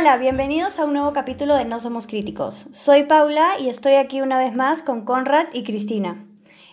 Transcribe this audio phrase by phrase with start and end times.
[0.00, 2.68] Hola, bienvenidos a un nuevo capítulo de No Somos Críticos.
[2.70, 6.24] Soy Paula y estoy aquí una vez más con Conrad y Cristina.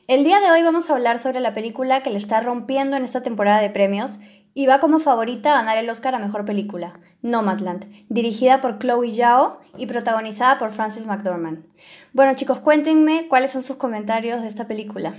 [0.08, 3.04] El día de hoy vamos a hablar sobre la película que le está rompiendo en
[3.04, 4.22] esta temporada de premios
[4.54, 9.12] y va como favorita a ganar el Oscar a Mejor Película, Nomadland, dirigida por Chloe
[9.12, 11.66] Zhao y protagonizada por Frances McDormand.
[12.14, 15.16] Bueno chicos, cuéntenme cuáles son sus comentarios de esta película.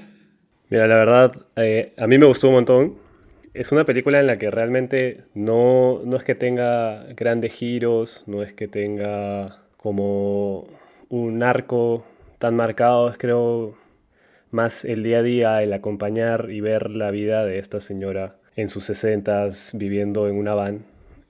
[0.70, 3.07] Mira, la verdad, eh, a mí me gustó un montón.
[3.58, 8.40] Es una película en la que realmente no, no es que tenga grandes giros, no
[8.40, 10.68] es que tenga como
[11.08, 12.04] un arco
[12.38, 13.74] tan marcado, es creo
[14.52, 18.68] más el día a día, el acompañar y ver la vida de esta señora en
[18.68, 20.84] sus sesentas viviendo en una van.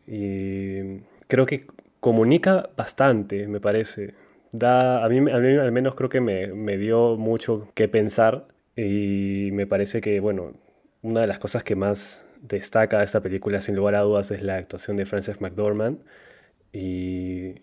[0.06, 0.98] Y
[1.28, 1.64] creo que
[1.98, 4.12] comunica bastante, me parece.
[4.52, 9.48] Da, a, mí, a al menos creo que me, me dio mucho que pensar y
[9.52, 10.52] me parece que, bueno,
[11.08, 14.42] una de las cosas que más destaca de esta película, sin lugar a dudas, es
[14.42, 15.98] la actuación de Frances McDormand
[16.72, 17.54] y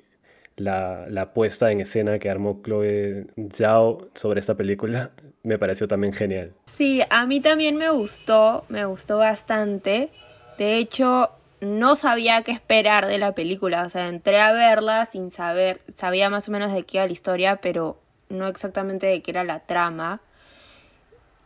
[0.57, 5.11] la, la, puesta en escena que armó Chloe Zhao sobre esta película
[5.43, 6.53] me pareció también genial.
[6.75, 10.09] Sí, a mí también me gustó, me gustó bastante.
[10.57, 15.31] De hecho, no sabía qué esperar de la película, o sea, entré a verla sin
[15.31, 19.31] saber, sabía más o menos de qué era la historia, pero no exactamente de qué
[19.31, 20.21] era la trama.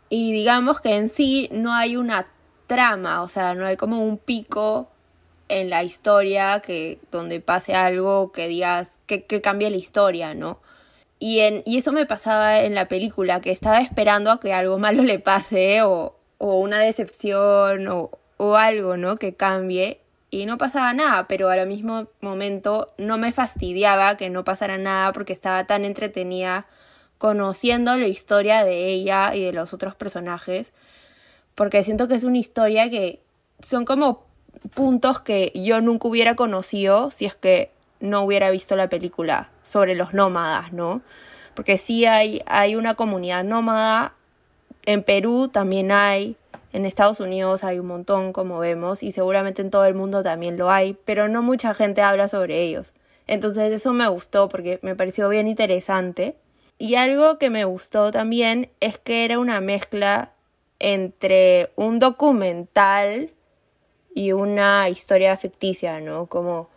[0.09, 2.27] Y digamos que en sí no hay una
[2.67, 4.89] trama, o sea, no hay como un pico
[5.49, 10.59] en la historia que donde pase algo que digas que, que cambie la historia, ¿no?
[11.19, 14.77] Y, en, y eso me pasaba en la película, que estaba esperando a que algo
[14.79, 19.17] malo le pase o, o una decepción o, o algo, ¿no?
[19.17, 19.99] Que cambie.
[20.31, 25.11] Y no pasaba nada, pero al mismo momento no me fastidiaba que no pasara nada
[25.11, 26.67] porque estaba tan entretenida
[27.19, 30.71] conociendo la historia de ella y de los otros personajes.
[31.53, 33.21] Porque siento que es una historia que
[33.61, 34.23] son como
[34.73, 39.93] puntos que yo nunca hubiera conocido si es que no hubiera visto la película sobre
[39.93, 41.01] los nómadas, ¿no?
[41.53, 44.13] Porque sí hay, hay una comunidad nómada,
[44.85, 46.37] en Perú también hay,
[46.71, 50.57] en Estados Unidos hay un montón, como vemos, y seguramente en todo el mundo también
[50.57, 52.93] lo hay, pero no mucha gente habla sobre ellos.
[53.27, 56.35] Entonces eso me gustó porque me pareció bien interesante.
[56.79, 60.31] Y algo que me gustó también es que era una mezcla
[60.79, 63.31] entre un documental
[64.15, 66.27] y una historia ficticia, ¿no?
[66.27, 66.69] Como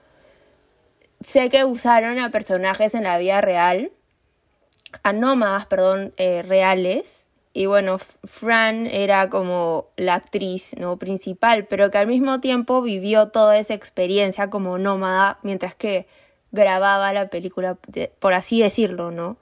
[1.21, 3.93] sé que usaron a personajes en la vida real,
[5.05, 7.27] a nómadas, perdón, eh, reales.
[7.55, 10.97] Y bueno, Fran era como la actriz ¿no?
[10.97, 16.09] principal, pero que al mismo tiempo vivió toda esa experiencia como nómada mientras que
[16.51, 17.79] grababa la película,
[18.19, 19.37] por así decirlo, ¿no?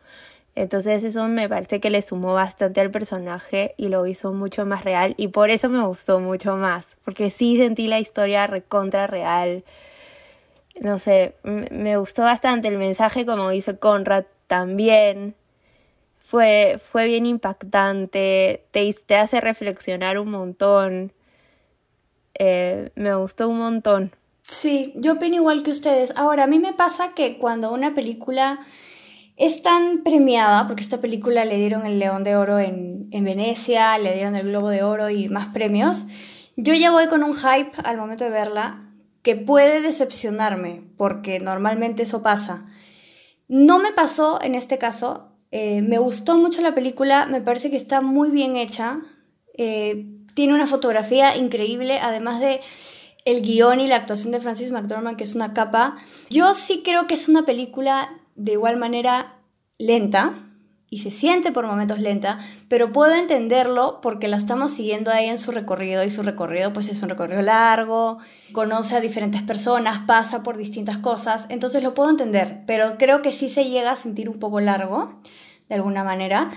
[0.54, 4.84] Entonces eso me parece que le sumó bastante al personaje y lo hizo mucho más
[4.84, 9.64] real y por eso me gustó mucho más, porque sí sentí la historia recontra real
[10.80, 15.34] no sé, me gustó bastante el mensaje, como dice Conrad también.
[16.24, 21.12] Fue, fue bien impactante, te, te hace reflexionar un montón.
[22.34, 24.12] Eh, me gustó un montón.
[24.46, 26.16] Sí, yo opino igual que ustedes.
[26.16, 28.60] Ahora, a mí me pasa que cuando una película
[29.40, 33.96] es tan premiada, porque esta película le dieron el León de Oro en, en Venecia,
[33.96, 36.04] le dieron el Globo de Oro y más premios,
[36.56, 38.82] yo ya voy con un hype al momento de verla
[39.22, 42.66] que puede decepcionarme, porque normalmente eso pasa.
[43.48, 47.78] No me pasó en este caso, eh, me gustó mucho la película, me parece que
[47.78, 49.00] está muy bien hecha,
[49.56, 52.60] eh, tiene una fotografía increíble, además de
[53.24, 55.96] el guion y la actuación de Francis McDormand, que es una capa.
[56.28, 59.34] Yo sí creo que es una película de igual manera
[59.78, 60.34] lenta,
[60.92, 65.38] y se siente por momentos lenta, pero puedo entenderlo porque la estamos siguiendo ahí en
[65.38, 68.18] su recorrido y su recorrido pues es un recorrido largo,
[68.52, 73.30] conoce a diferentes personas, pasa por distintas cosas, entonces lo puedo entender, pero creo que
[73.30, 75.20] sí se llega a sentir un poco largo
[75.68, 76.50] de alguna manera,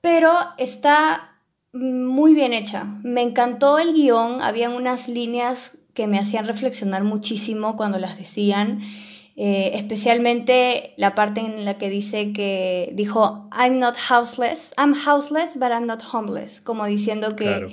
[0.00, 1.32] pero está
[1.72, 2.84] muy bien hecha.
[3.02, 8.80] Me encantó el guion, habían unas líneas que me hacían reflexionar muchísimo cuando las decían
[9.36, 15.56] eh, especialmente la parte en la que dice que dijo, I'm not houseless, I'm houseless,
[15.56, 17.68] but I'm not homeless, como diciendo que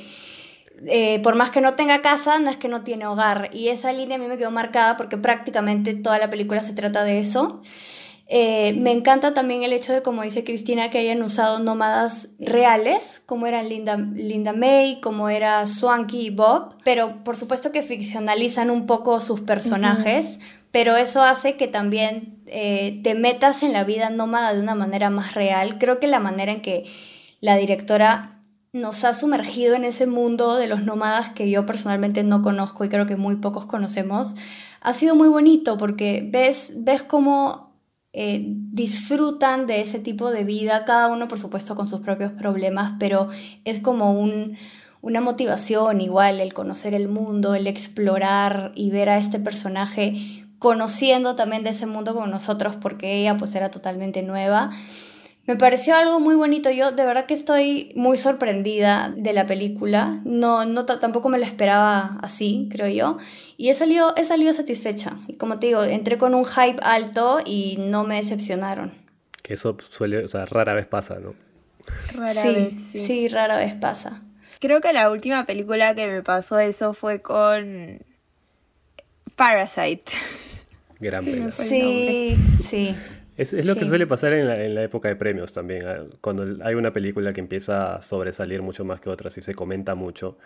[0.88, 3.50] eh, por más que no tenga casa, no es que no tiene hogar.
[3.54, 7.06] Y esa línea a mí me quedó marcada porque prácticamente toda la película se trata
[7.06, 7.62] de eso.
[8.28, 13.22] Eh, me encanta también el hecho de, como dice Cristina, que hayan usado nómadas reales,
[13.26, 18.70] como eran Linda, Linda May, como era Swanky y Bob, pero por supuesto que ficcionalizan
[18.70, 20.40] un poco sus personajes
[20.74, 25.12] pero eso hace que también eh, te metas en la vida nómada de una manera
[25.12, 25.78] más real.
[25.78, 26.86] Creo que la manera en que
[27.42, 28.42] la directora
[28.72, 32.90] nos ha sumergido en ese mundo de los nómadas que yo personalmente no conozco y
[32.90, 34.34] creo que muy pocos conocemos,
[34.82, 37.78] ha sido muy bonito porque ves, ves cómo
[38.12, 42.94] eh, disfrutan de ese tipo de vida, cada uno por supuesto con sus propios problemas,
[43.00, 43.30] pero
[43.64, 44.58] es como un,
[45.02, 51.36] una motivación igual el conocer el mundo, el explorar y ver a este personaje conociendo
[51.36, 54.72] también de ese mundo con nosotros porque ella pues era totalmente nueva.
[55.46, 56.72] Me pareció algo muy bonito.
[56.72, 60.22] Yo de verdad que estoy muy sorprendida de la película.
[60.24, 63.18] No, no tampoco me la esperaba así, creo yo.
[63.58, 65.18] Y he salido, he salido satisfecha.
[65.28, 68.94] Y como te digo, entré con un hype alto y no me decepcionaron.
[69.42, 71.36] Que eso suele, o sea, rara vez pasa, ¿no?
[72.16, 72.74] Rara sí, vez.
[72.94, 73.06] Sí.
[73.06, 74.22] sí, rara vez pasa.
[74.62, 78.00] Creo que la última película que me pasó eso fue con
[79.36, 80.14] Parasite.
[81.04, 81.52] Gran película.
[81.52, 82.96] Sí, sí.
[83.36, 86.94] Es, lo que suele pasar en la, época de premios también, ah, cuando hay una
[86.94, 90.38] película que empieza a sobresalir mucho más que otras y se comenta mucho,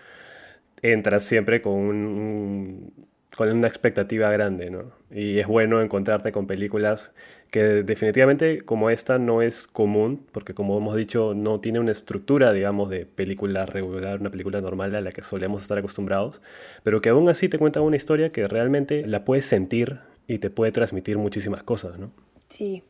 [0.82, 2.94] entras siempre con, un,
[3.36, 4.94] con una expectativa grande, ¿no?
[5.12, 7.14] Y es bueno encontrarte con películas
[7.52, 12.54] que definitivamente como esta no es común, porque como hemos dicho, no tiene una estructura,
[12.54, 16.42] digamos, de película regular, una película normal a la que solemos estar acostumbrados,
[16.84, 20.50] pero que aún así te cuentan una historia que realmente la puedes sentir y te
[20.50, 22.12] puede transmitir muchísimas cosas, ¿no?
[22.50, 22.84] Sí.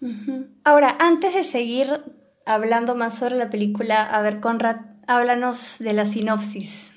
[0.63, 1.87] Ahora, antes de seguir
[2.45, 6.91] hablando más sobre la película, a ver, Conrad, háblanos de la sinopsis.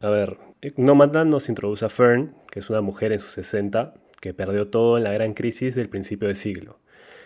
[0.00, 0.38] A ver,
[0.76, 4.96] Nomada nos introduce a Fern, que es una mujer en sus 60, que perdió todo
[4.96, 6.78] en la gran crisis del principio de siglo,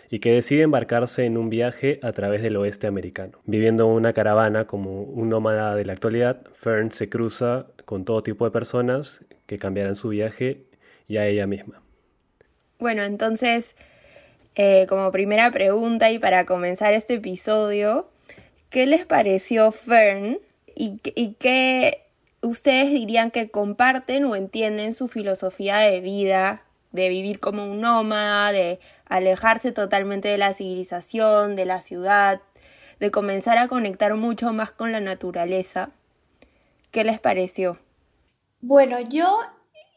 [0.09, 3.39] y que decide embarcarse en un viaje a través del oeste americano.
[3.45, 8.45] Viviendo una caravana como un nómada de la actualidad, Fern se cruza con todo tipo
[8.45, 10.65] de personas que cambiarán su viaje
[11.07, 11.81] y a ella misma.
[12.81, 13.75] Bueno, entonces
[14.55, 18.09] eh, como primera pregunta y para comenzar este episodio,
[18.71, 20.39] ¿qué les pareció Fern
[20.75, 22.07] y, y qué
[22.41, 28.51] ustedes dirían que comparten o entienden su filosofía de vida, de vivir como un nómada,
[28.51, 32.41] de alejarse totalmente de la civilización, de la ciudad,
[32.99, 35.91] de comenzar a conectar mucho más con la naturaleza?
[36.89, 37.77] ¿Qué les pareció?
[38.59, 39.37] Bueno, yo,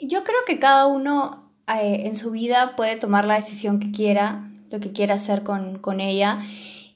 [0.01, 4.51] yo creo que cada uno eh, en su vida puede tomar la decisión que quiera,
[4.71, 6.41] lo que quiera hacer con, ella.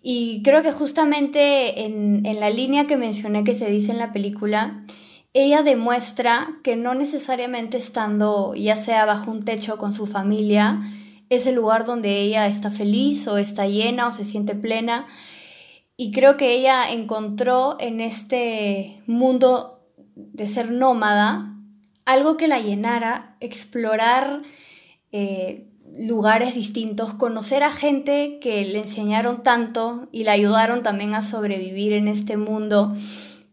[0.03, 4.13] Y creo que justamente en, en, la línea que mencioné que se dice en la
[4.13, 4.85] película,
[5.35, 10.81] ella demuestra que no necesariamente estando ya sea bajo un techo con su familia,
[11.31, 15.07] es el lugar donde ella está feliz o está llena o se siente plena.
[15.97, 19.81] Y creo que ella encontró en este mundo
[20.15, 21.58] de ser nómada
[22.09, 24.41] algo que la llenara, explorar
[25.13, 31.21] eh, lugares distintos, conocer a gente que le enseñaron tanto y la ayudaron también a
[31.21, 32.95] sobrevivir en este mundo.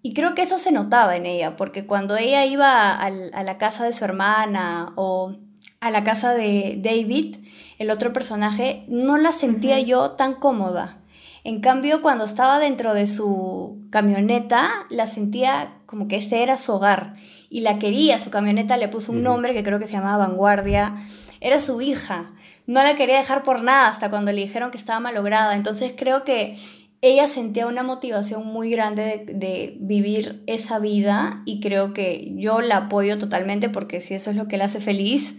[0.01, 3.83] Y creo que eso se notaba en ella, porque cuando ella iba a, la casa
[3.83, 5.35] de su hermana o
[5.81, 7.35] a la casa de David,
[7.77, 11.01] el otro personaje, no la sentía yo tan cómoda.
[11.43, 16.71] En cambio, cuando estaba dentro de su camioneta, la sentía como que ese era su
[16.71, 17.15] hogar
[17.49, 18.19] y la quería.
[18.19, 21.07] Su camioneta le puso un nombre que creo que se llamaba Vanguardia.
[21.41, 22.33] Era su hija.
[22.67, 25.55] No la quería dejar por nada hasta cuando le dijeron que estaba malograda.
[25.55, 26.55] Entonces creo que
[27.01, 32.77] ella sentía una motivación muy grande de, vivir esa vida y creo que yo la
[32.77, 35.35] apoyo totalmente porque si eso es lo que la hace feliz,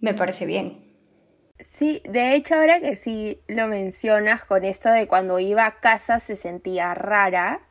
[0.00, 0.84] me parece bien.
[1.70, 6.18] Sí, de hecho ahora que sí lo mencionas con esto de cuando iba a casa
[6.20, 7.67] se sentía rara,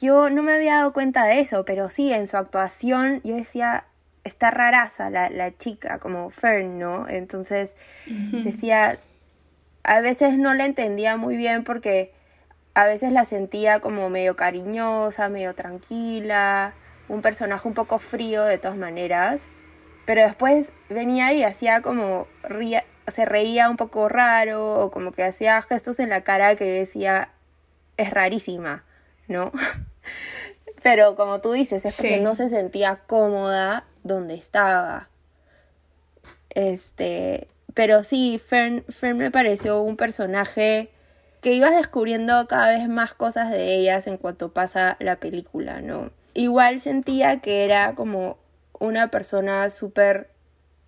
[0.00, 3.84] yo no me había dado cuenta de eso, pero sí, en su actuación yo decía,
[4.24, 7.08] está raraza la, la chica, como Fern, ¿no?
[7.08, 7.74] Entonces
[8.06, 8.98] decía,
[9.82, 12.12] a veces no la entendía muy bien porque
[12.74, 16.74] a veces la sentía como medio cariñosa, medio tranquila,
[17.08, 19.42] un personaje un poco frío de todas maneras,
[20.04, 25.24] pero después venía y hacía como, ría, se reía un poco raro o como que
[25.24, 27.30] hacía gestos en la cara que decía,
[27.96, 28.84] es rarísima.
[29.28, 29.52] ¿No?
[30.82, 35.08] Pero como tú dices, es porque no se sentía cómoda donde estaba.
[36.50, 40.90] Este, pero sí, Fern, Fern me pareció un personaje
[41.40, 46.10] que ibas descubriendo cada vez más cosas de ellas en cuanto pasa la película, ¿no?
[46.34, 48.38] Igual sentía que era como
[48.78, 50.30] una persona súper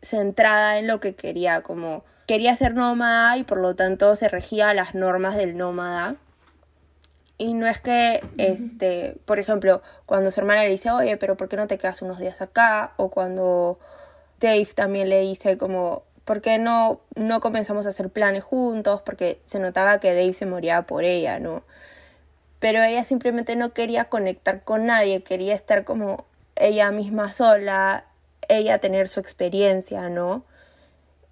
[0.02, 4.70] centrada en lo que quería, como quería ser nómada y por lo tanto se regía
[4.70, 6.16] a las normas del nómada.
[7.40, 11.48] Y no es que, este, por ejemplo, cuando su hermana le dice, oye, pero ¿por
[11.48, 12.92] qué no te quedas unos días acá?
[12.98, 13.78] O cuando
[14.40, 19.00] Dave también le dice como, ¿por qué no, no comenzamos a hacer planes juntos?
[19.00, 21.62] Porque se notaba que Dave se moría por ella, ¿no?
[22.58, 28.04] Pero ella simplemente no quería conectar con nadie, quería estar como ella misma sola,
[28.48, 30.44] ella tener su experiencia, ¿no?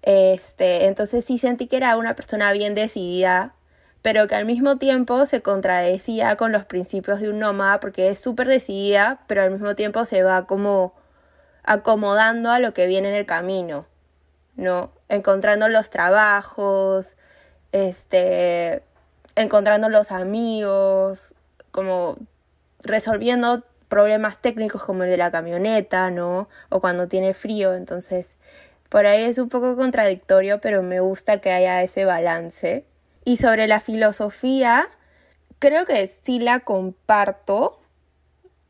[0.01, 3.53] Este, entonces sí sentí que era una persona bien decidida,
[4.01, 8.19] pero que al mismo tiempo se contradecía con los principios de un nómada, porque es
[8.19, 10.93] súper decidida, pero al mismo tiempo se va como
[11.63, 13.85] acomodando a lo que viene en el camino,
[14.55, 14.91] ¿no?
[15.09, 17.15] Encontrando los trabajos,
[17.71, 18.83] este,
[19.35, 21.35] encontrando los amigos,
[21.71, 22.17] como
[22.81, 26.47] resolviendo problemas técnicos como el de la camioneta, ¿no?
[26.69, 28.37] O cuando tiene frío, entonces
[28.89, 32.85] por ahí es un poco contradictorio, pero me gusta que haya ese balance.
[33.25, 34.89] Y sobre la filosofía,
[35.59, 37.79] creo que sí la comparto.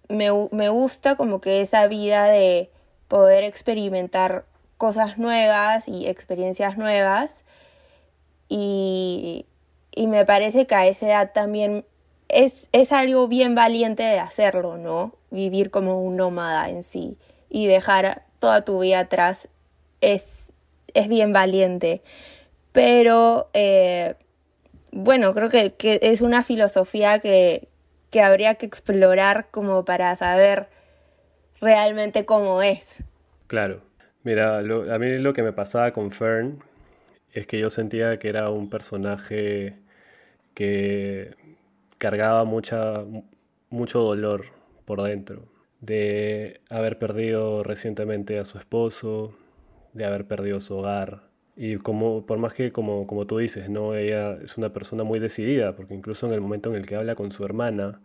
[0.08, 2.72] Me, me gusta como que esa vida de
[3.08, 4.46] poder experimentar
[4.77, 7.44] cosas nuevas y experiencias nuevas.
[8.48, 9.46] Y,
[9.91, 11.86] y me parece que a esa edad también
[12.29, 15.13] es, es algo bien valiente de hacerlo, ¿no?
[15.32, 17.18] Vivir como un nómada en sí
[17.50, 19.50] y dejar toda tu vida atrás
[20.01, 20.51] es,
[20.94, 22.01] es bien valiente.
[22.72, 24.15] Pero eh,
[24.91, 27.67] bueno, creo que, es una filosofía que,
[28.10, 30.67] que habría que explorar como para saber
[31.62, 33.03] realmente cómo es.
[33.48, 33.81] Claro.
[34.24, 36.62] Mira, a mí lo que me pasaba con Fern
[37.34, 39.79] es que yo sentía que era un personaje
[40.53, 41.36] que
[41.98, 43.05] cargaba mucha,
[43.69, 44.48] mucho dolor
[44.86, 45.46] por dentro,
[45.81, 49.34] de haber perdido recientemente a su esposo,
[49.93, 51.29] de haber perdido su hogar.
[51.62, 53.94] Y como, por más que, como, como tú dices, ¿no?
[53.94, 57.16] ella es una persona muy decidida, porque incluso en el momento en el que habla
[57.16, 58.00] con su hermana,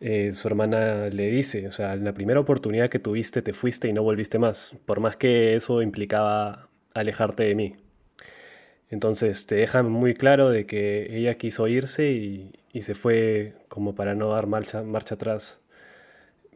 [0.00, 3.88] eh, su hermana le dice, o sea, en la primera oportunidad que tuviste te fuiste
[3.88, 7.76] y no volviste más, por más que eso implicaba alejarte de mí.
[8.90, 14.14] Entonces te dejan muy claro de que ella quiso irse y, se fue como para
[14.14, 15.62] no dar marcha, marcha atrás.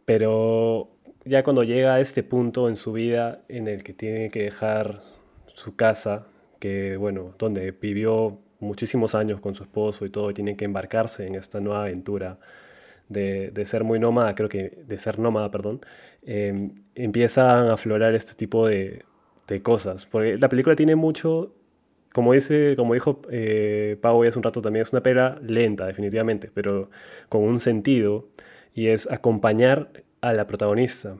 [0.04, 0.90] Pero
[1.25, 5.00] ya cuando llega a este punto en su vida en el que tiene que dejar
[5.59, 6.27] su casa,
[6.59, 11.27] que bueno, donde vivió muchísimos años con su esposo y todo, y tiene que embarcarse
[11.27, 12.38] en esta nueva aventura
[13.09, 15.81] de, ser muy nómada, creo que de ser nómada, perdón,
[16.23, 19.05] em, empiezan a aflorar este tipo de,
[19.47, 20.07] de cosas.
[20.07, 21.55] Porque la película tiene mucho
[22.12, 26.50] como, dice, como dijo eh, Pau hace un rato también, es una pera lenta, definitivamente,
[26.53, 26.91] pero
[27.29, 28.29] con un sentido,
[28.75, 31.17] y es acompañar a la protagonista.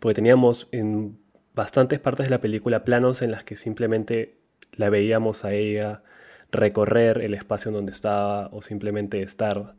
[0.00, 1.18] Porque teníamos en
[1.60, 4.34] bastantes partes de la película planos en las que simplemente
[4.72, 6.02] la veíamos a ella
[6.50, 9.74] recorrer el espacio en donde estaba o simplemente estar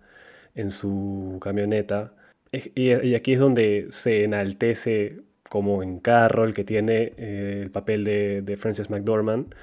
[0.54, 2.14] en su camioneta.
[2.52, 8.44] Y, aquí es donde se enaltece como en Carroll, que tiene eh, el papel de,
[8.44, 9.56] de Frances McDormand,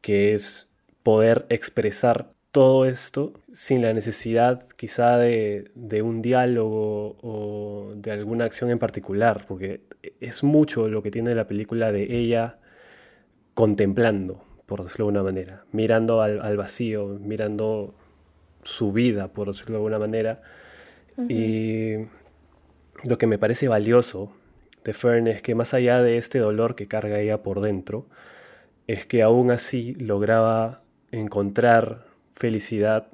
[0.00, 0.70] que es
[1.02, 5.70] poder expresar todo esto sin la necesidad quizá de,
[6.02, 9.82] un diálogo o de alguna acción en particular, porque
[10.20, 12.58] es mucho lo que tiene la película de ella
[13.54, 17.94] contemplando, por decirlo de alguna manera, mirando al, vacío, mirando
[18.62, 20.42] su vida, por decirlo de alguna manera.
[21.28, 21.96] Y
[23.04, 24.32] lo que me parece valioso
[24.84, 28.06] de Fern es que más allá de este dolor que carga ella por dentro,
[28.86, 32.07] es que aún así lograba encontrar
[32.38, 33.08] felicidad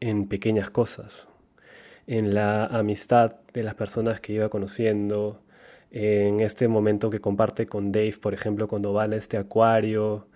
[0.00, 1.28] en pequeñas cosas,
[2.06, 5.42] en la amistad de las personas que iba conociendo,
[5.90, 10.26] en este momento que comparte con Dave, por ejemplo, cuando van a este acuario,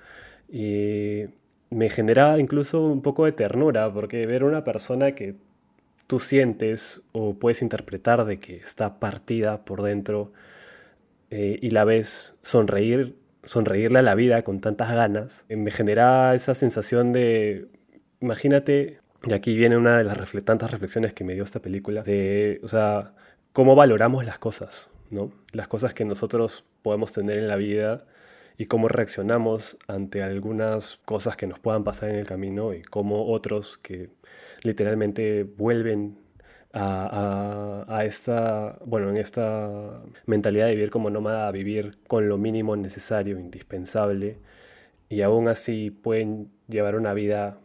[0.51, 1.25] y
[1.71, 5.37] me generaba incluso un poco de ternura, porque ver una persona que
[6.07, 10.33] tú sientes o puedes interpretar de que está partida por dentro
[11.31, 16.55] eh, y la ves sonreír sonreírle a la vida con tantas ganas, me genera esa
[16.55, 17.69] sensación de,
[18.21, 22.61] imagínate, y aquí viene una de las tantas reflexiones que me dio esta película, de,
[22.63, 23.15] o sea,
[23.53, 25.33] cómo valoramos las cosas, ¿no?
[25.53, 28.07] Las cosas que nosotros podemos tener en la vida
[28.57, 33.27] y cómo reaccionamos ante algunas cosas que nos puedan pasar en el camino y cómo
[33.27, 34.11] otros que
[34.63, 36.19] literalmente vuelven
[36.73, 42.77] a, esta, bueno, en esta mentalidad de vivir como nómada, a vivir con lo mínimo
[42.77, 44.39] necesario, indispensable,
[45.09, 47.59] y aún así pueden llevar una vida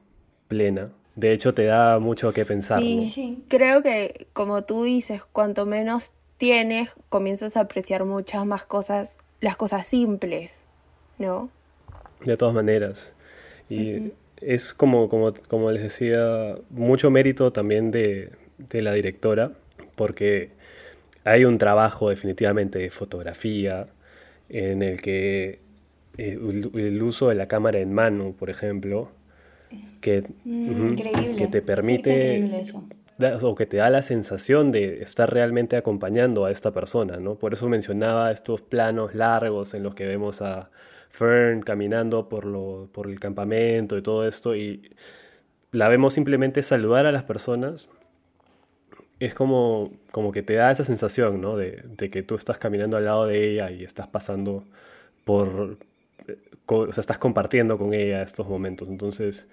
[0.48, 0.92] plena.
[1.16, 2.80] De hecho, te da mucho que pensar.
[2.80, 3.44] Sí, sí.
[3.48, 9.56] creo que como tú dices, cuanto menos tienes, comienzas a apreciar muchas más cosas, las
[9.56, 10.66] cosas simples,
[11.18, 11.50] ¿no?
[12.26, 13.16] De todas maneras.
[13.70, 14.12] Y
[14.42, 19.52] es como, como, como les decía, mucho mérito también de, de la directora,
[19.96, 20.52] porque
[21.24, 23.88] hay un trabajo definitivamente de fotografía
[24.50, 25.60] en el que
[26.18, 26.40] eh,
[26.74, 29.10] el, uso de la cámara en mano, por ejemplo,
[30.02, 30.96] que, mm,
[31.36, 32.64] que te permite
[33.42, 37.36] o que te da la sensación de estar realmente acompañando a esta persona, ¿no?
[37.36, 40.70] Por eso mencionaba estos planos largos en los que vemos a
[41.12, 44.92] Fern caminando por, lo, por el campamento y todo esto y
[45.72, 47.88] la vemos simplemente saludar a las personas.
[49.20, 51.56] Es como, como que te da esa sensación, ¿no?
[51.56, 54.66] De, de que tú estás caminando al lado de ella y estás pasando
[55.24, 55.78] por,
[56.68, 58.90] o sea, estás compartiendo con ella estos momentos.
[58.90, 59.48] Entonces,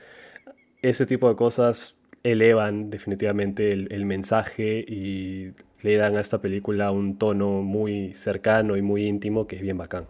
[0.82, 7.18] ese tipo de cosas elevan definitivamente el, mensaje y le dan a esta película un
[7.18, 10.06] tono muy cercano y muy íntimo que es bien bacán.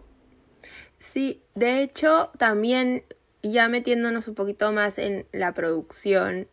[0.99, 3.03] Sí, de hecho, también
[3.41, 6.47] ya metiéndonos un poquito más en la producción,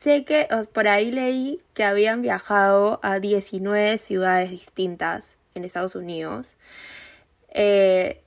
[0.00, 6.48] sé que por ahí leí que habían viajado a 19 ciudades distintas en Estados Unidos.
[7.50, 8.23] Eh,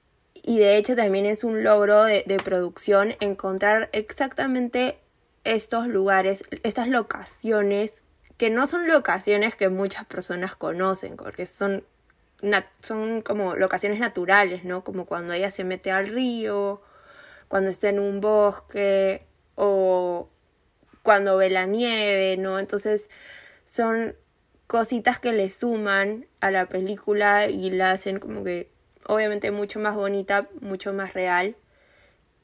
[0.48, 4.98] y de hecho también es un logro de, de producción encontrar exactamente
[5.44, 7.92] estos lugares, estas locaciones,
[8.38, 11.84] que no son locaciones que muchas personas conocen, porque son,
[12.80, 14.86] son como locaciones naturales, ¿no?
[14.86, 16.82] Como cuando ella se mete al río,
[17.50, 20.30] cuando está en un bosque o
[21.04, 22.58] cuando ve la nieve, ¿no?
[22.58, 23.10] Entonces
[23.70, 24.16] son
[24.68, 28.77] cositas que le suman a la película y la hacen como que
[29.08, 31.56] obviamente mucho más bonita, mucho más real.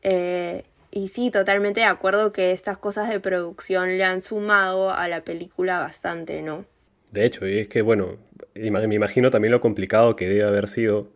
[0.02, 5.08] Eh, y sí, totalmente de acuerdo que estas cosas de producción le han sumado a
[5.08, 6.66] la película bastante, ¿no?
[7.12, 8.18] De hecho, y es que, bueno,
[8.56, 11.12] me imagino también lo complicado que debe haber sido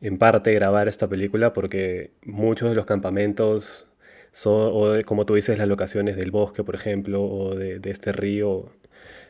[0.00, 3.88] en parte grabar esta película porque muchos de los campamentos
[4.32, 8.12] son, o como tú dices, las locaciones del bosque, por ejemplo, o de, de este
[8.12, 8.72] río,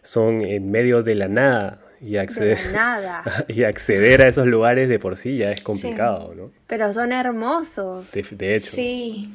[0.02, 3.23] son en medio de la nada y acceder, nada.
[3.49, 6.50] y acceder a esos lugares de por sí ya es complicado, ¿no?
[6.66, 8.11] Pero son hermosos.
[8.12, 8.71] de hecho.
[8.71, 9.35] Sí.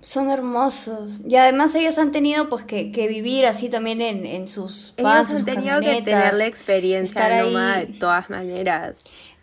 [0.00, 1.20] Son hermosos.
[1.28, 5.44] Y además ellos han tenido pues que, vivir así también en, en sus Ellos han
[5.44, 8.96] tenido que tener la experiencia nómada de todas maneras.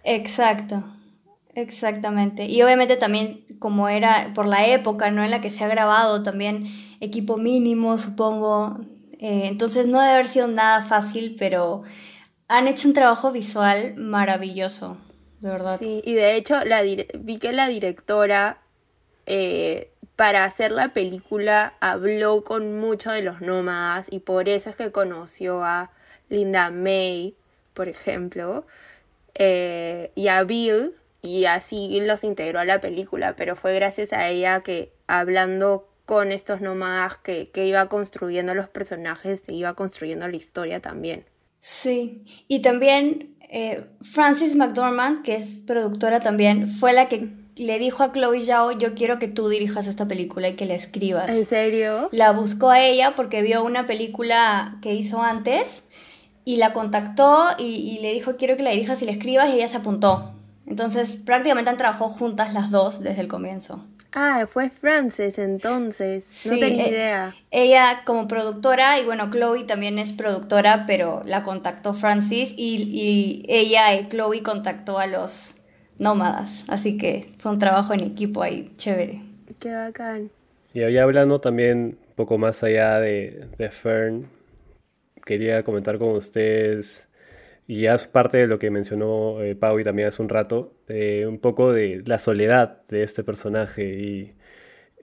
[0.04, 0.84] Exacto.
[1.56, 2.46] Exactamente.
[2.46, 5.24] Y obviamente también como era por la época, ¿no?
[5.24, 6.68] En la que se ha grabado también
[7.00, 8.80] equipo mínimo, supongo.
[9.20, 11.84] Eh, entonces no debe haber sido nada fácil, pero
[12.50, 14.98] han hecho un trabajo visual maravilloso,
[15.40, 15.80] de verdad.
[15.80, 18.58] Sí, y de hecho la vi que la directora
[19.28, 24.76] eh, para hacer la película habló con muchos de los nómadas y por eso es
[24.76, 25.92] que conoció a
[26.28, 27.36] Linda May,
[27.76, 28.66] por ejemplo,
[29.36, 34.28] eh, y a Bill, y así los integró a la película, pero fue gracias a
[34.28, 40.36] ella que hablando con estos nómadas que, que iba construyendo los personajes, iba construyendo la
[40.36, 41.26] historia también.
[41.60, 48.04] Sí, y también eh, Frances McDormand, que es productora también, fue la que le dijo
[48.04, 51.30] a Chloe Zhao, yo quiero que tú dirijas esta película y que la escribas.
[51.30, 52.08] ¿En serio?
[52.12, 55.84] La buscó a ella porque vio una película que hizo antes
[56.46, 59.68] y la contactó y, le dijo, quiero que la dirijas y la escribas y ella
[59.68, 60.32] se apuntó.
[60.66, 63.86] Entonces prácticamente han trabajado juntas las dos desde el comienzo.
[64.12, 66.42] Ah, fue Frances entonces.
[66.46, 67.36] no tenía eh, idea.
[67.52, 73.46] Ella como productora, y bueno, Chloe también es productora, pero la contactó Francis y, y
[73.48, 75.56] ella y Chloe contactó a los
[76.00, 76.64] nómadas.
[76.68, 79.22] Así que fue un trabajo en equipo ahí, chévere.
[79.60, 80.32] Qué bacán.
[80.74, 84.30] Y hablando también un poco más allá de, de Fern,
[85.26, 87.09] quería comentar con ustedes,
[87.70, 90.74] y ya es parte de lo que mencionó eh, Pau y también hace un rato,
[90.88, 94.34] eh, un poco de la soledad de este personaje y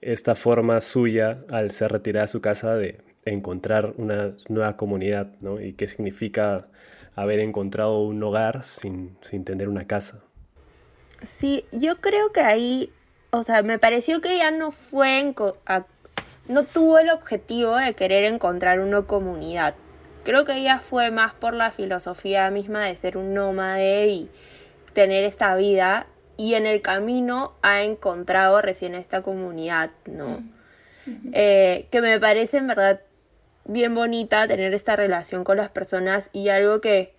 [0.01, 5.61] esta forma suya al ser retirada a su casa de encontrar una nueva comunidad, ¿no?
[5.61, 6.67] Y qué significa
[7.15, 10.25] haber encontrado un hogar sin, sin tener una casa.
[11.23, 12.91] Sí, yo creo que ahí,
[13.29, 15.33] o sea, me pareció que ella no fue, en
[16.49, 19.73] no tuvo el objetivo de querer encontrar una comunidad.
[20.27, 24.29] Creo que ella fue más por la filosofía misma de ser un nómade y
[24.91, 30.43] tener esta vida y en el camino ha encontrado recién esta comunidad, ¿no?
[31.31, 32.99] Eh, que me parece en verdad
[33.63, 37.13] bien bonita tener esta relación con las personas y algo que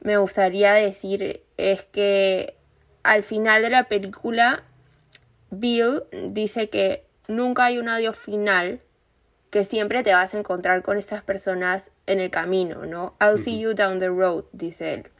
[0.00, 2.56] me gustaría decir es que
[3.04, 4.64] al final de la película,
[5.50, 8.80] Bill dice que nunca hay un adiós final,
[9.50, 13.14] que siempre te vas a encontrar con estas personas en el camino, ¿no?
[13.20, 15.10] I'll see you down the road, dice él.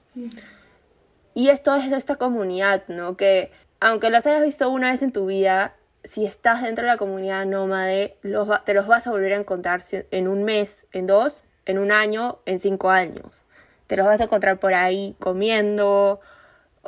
[1.35, 3.17] Y esto es de esta comunidad, ¿no?
[3.17, 6.97] Que aunque los hayas visto una vez en tu vida, si estás dentro de la
[6.97, 11.45] comunidad nómade, los, te los vas a volver a encontrar en un mes, en dos,
[11.65, 13.43] en un año, en cinco años.
[13.87, 16.21] Te los vas a encontrar por ahí comiendo,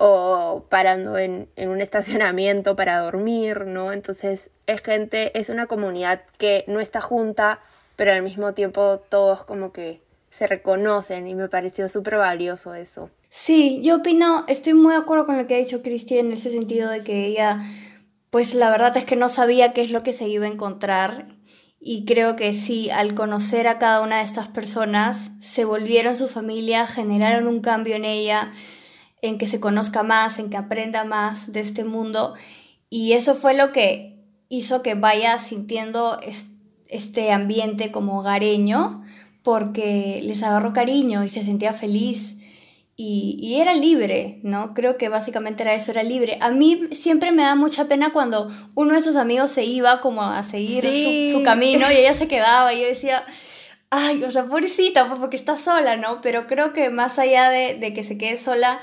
[0.02, 3.92] o parando en, un estacionamiento para dormir, ¿no?
[3.92, 7.60] Entonces es gente, es una comunidad que no está junta
[8.00, 13.10] pero al mismo tiempo todos como que se reconocen y me pareció súper valioso eso.
[13.28, 16.48] Sí, yo opino, estoy muy de acuerdo con lo que ha dicho Cristi en ese
[16.48, 17.62] sentido de que ella,
[18.30, 21.26] pues la verdad es que no sabía qué es lo que se iba a encontrar
[21.78, 26.28] y creo que sí, al conocer a cada una de estas personas, se volvieron su
[26.28, 28.54] familia, generaron un cambio en ella,
[29.22, 32.34] en que se conozca más, en que aprenda más de este mundo
[32.88, 34.16] y eso fue lo que
[34.48, 36.20] hizo que vaya sintiendo
[36.88, 39.04] este ambiente como hogareño
[39.42, 42.36] porque les agarró cariño y se sentía feliz
[43.02, 44.74] y, era libre, ¿no?
[44.74, 46.36] Creo que básicamente era eso, era libre.
[46.42, 50.22] A mí siempre me da mucha pena cuando uno de sus amigos se iba como
[50.22, 50.84] a seguir
[51.32, 53.24] su, camino y ella se quedaba y yo decía,
[53.88, 56.20] ay, o sea, pobrecita, pues porque está sola, ¿no?
[56.20, 58.82] Pero creo que más allá de, que se quede sola,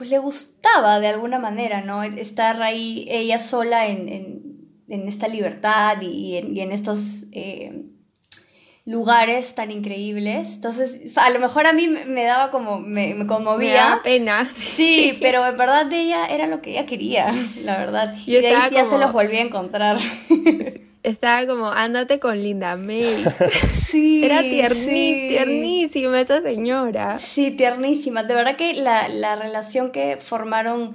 [0.00, 2.02] pues le gustaba de alguna manera, ¿no?
[2.02, 7.00] Estar ahí ella sola en, esta libertad y, en, estos...
[7.32, 7.84] Eh,
[8.86, 10.54] lugares tan increíbles.
[10.54, 13.96] Entonces, a lo mejor a mí me daba como, me, me conmovía.
[13.96, 14.50] Me pena.
[14.56, 18.16] Sí, pero en verdad de ella era lo que ella quería, la verdad.
[18.24, 19.98] Y, de ahí ya se los volví a encontrar.
[21.02, 23.24] Estaba como, ándate con Linda May.
[23.90, 24.24] Sí.
[24.24, 27.18] Era tiernísima esa señora.
[27.18, 28.22] Sí, tiernísima.
[28.22, 30.94] De verdad que la, la relación que formaron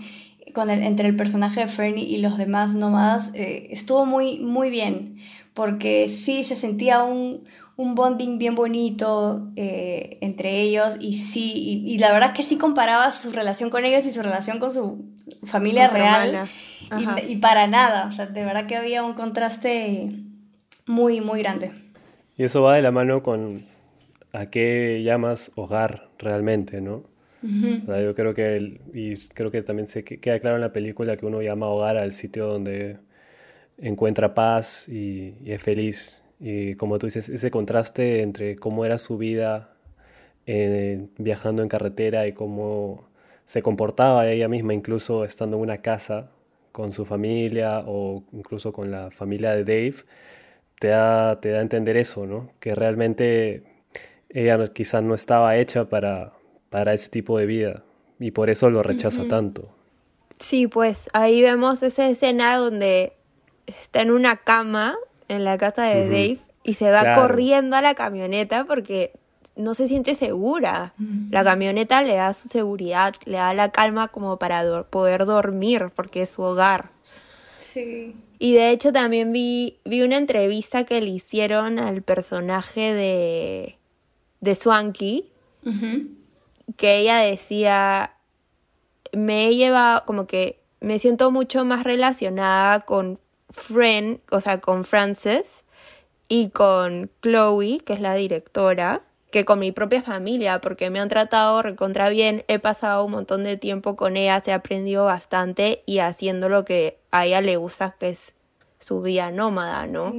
[0.53, 4.69] con el, entre el personaje de Fernie y los demás nómadas eh, estuvo muy, muy
[4.69, 5.17] bien.
[5.53, 7.43] Porque sí se sentía un,
[7.77, 12.57] un bonding bien bonito eh, entre ellos y sí, y, la verdad es que sí
[12.57, 15.05] comparaba su relación con ellos y su relación con su
[15.43, 16.47] familia real
[16.97, 20.11] y, y, para nada, o sea, de verdad que había un contraste
[20.85, 21.71] muy, muy grande.
[22.37, 23.65] Y eso va de la mano con
[24.31, 27.03] a qué llamas hogar realmente, ¿no?
[27.43, 31.15] O sea, yo creo que, y creo que también se queda claro en la película
[31.15, 32.97] que uno llama hogar al sitio donde
[33.77, 38.97] encuentra paz y, y es feliz y como tú dices, ese contraste entre cómo era
[38.97, 39.75] su vida
[40.45, 43.07] eh, viajando en carretera y cómo
[43.45, 46.31] se comportaba ella misma, incluso estando en una casa
[46.71, 49.95] con su familia o incluso con la familia de Dave,
[50.79, 52.51] te da, te da a entender eso, ¿no?
[52.59, 53.63] Que realmente
[54.29, 56.33] ella quizás no estaba hecha para,
[56.69, 57.83] para ese tipo de vida
[58.19, 59.73] y por eso lo rechaza tanto.
[60.39, 63.13] Sí, pues ahí vemos esa escena donde
[63.67, 67.95] está en una cama en la casa de Dave y se va corriendo a la
[67.95, 69.13] camioneta porque
[69.55, 70.93] no se siente segura.
[71.29, 76.23] La camioneta le da su seguridad, le da la calma como para poder dormir porque
[76.23, 76.89] es su hogar.
[77.59, 78.15] Sí.
[78.39, 83.77] Y de hecho también vi, vi una entrevista que le hicieron al personaje de,
[84.41, 85.31] de Swanky,
[86.77, 88.15] que ella decía,
[89.13, 93.19] me lleva como que me siento mucho más relacionada con
[93.55, 95.63] Friend, o sea, con Frances
[96.27, 101.09] y con Chloe, que es la directora, que con mi propia familia, porque me han
[101.09, 105.83] tratado recontra bien, he pasado un montón de tiempo con ella, se ha aprendido bastante
[105.85, 108.33] y haciendo lo que a ella le gusta, que es
[108.79, 110.13] su vida nómada, ¿no?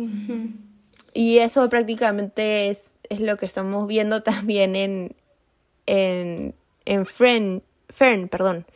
[1.14, 5.16] Y eso prácticamente es, es, lo que estamos viendo también en,
[5.86, 8.66] en, en Fern, Fern, perdón.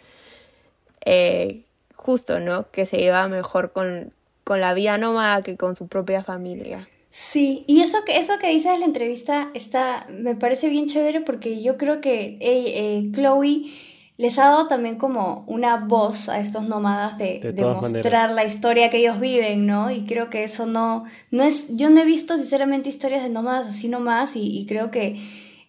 [1.04, 1.64] Eh,
[1.96, 2.70] justo, ¿no?
[2.70, 4.12] Que se lleva mejor con,
[4.50, 6.88] con la vida nómada que con su propia familia.
[7.08, 11.20] Sí, y eso que, eso que dices en la entrevista está, me parece bien chévere
[11.20, 13.70] porque yo creo que eh, Chloe
[14.16, 18.90] les ha dado también como una voz a estos nómadas de, de, mostrar la historia
[18.90, 19.92] que ellos viven, ¿no?
[19.92, 23.68] Y creo que eso no, no es, yo no he visto sinceramente historias de nómadas
[23.68, 25.16] así nomás y, y creo que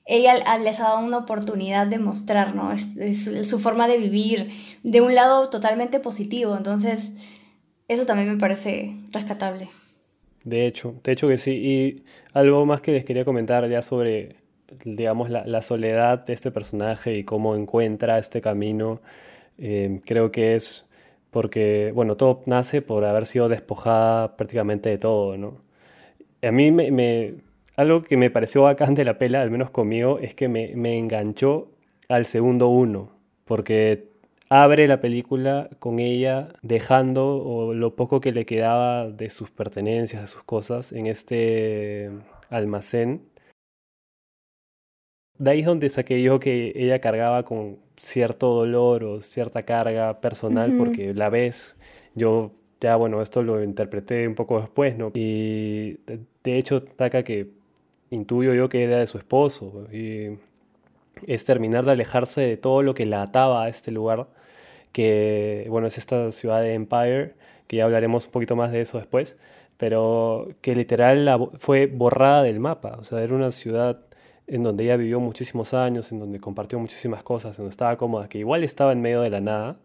[0.08, 2.72] ella les ha dado una oportunidad de mostrar, ¿no?
[3.46, 7.12] su forma de vivir de un lado totalmente positivo, entonces
[7.92, 9.70] eso también me parece rescatable.
[10.44, 11.52] De hecho, de hecho que sí.
[11.52, 14.38] Y algo más que les quería comentar ya sobre,
[14.86, 19.02] digamos, la, soledad de este personaje y cómo encuentra este camino.
[19.58, 20.88] Eh, creo que es
[21.32, 25.62] porque, bueno, todo nace por haber sido despojada prácticamente de todo, ¿no?
[26.44, 27.36] A mí me,
[27.76, 30.98] algo que me pareció bacán de la pela, al menos conmigo, es que me, me
[30.98, 31.70] enganchó
[32.10, 33.12] al segundo uno,
[33.46, 34.11] porque
[34.52, 40.28] abre la película con ella dejando lo poco que le quedaba de sus pertenencias, de
[40.28, 42.12] sus cosas en este
[42.50, 43.22] almacén.
[45.38, 50.20] De ahí es donde saqué yo que ella cargaba con cierto dolor o cierta carga
[50.20, 51.78] personal porque la ves,
[52.14, 55.12] yo ya bueno, esto lo interpreté un poco después, ¿no?
[55.14, 56.00] Y
[56.44, 57.52] de hecho, Taca que
[58.10, 60.38] intuyo yo que era de su esposo y
[61.26, 64.28] es terminar de alejarse de todo lo que la ataba a este lugar
[64.92, 67.36] que, bueno, es esta ciudad de Empire,
[67.68, 69.38] que ya hablaremos un poquito más de eso después,
[69.78, 74.02] pero que literal fue borrada del mapa, o sea, era una ciudad
[74.48, 78.28] en donde ella vivió muchísimos años, en donde compartió muchísimas cosas, en donde estaba cómoda,
[78.30, 79.78] que igual estaba en medio de la nada,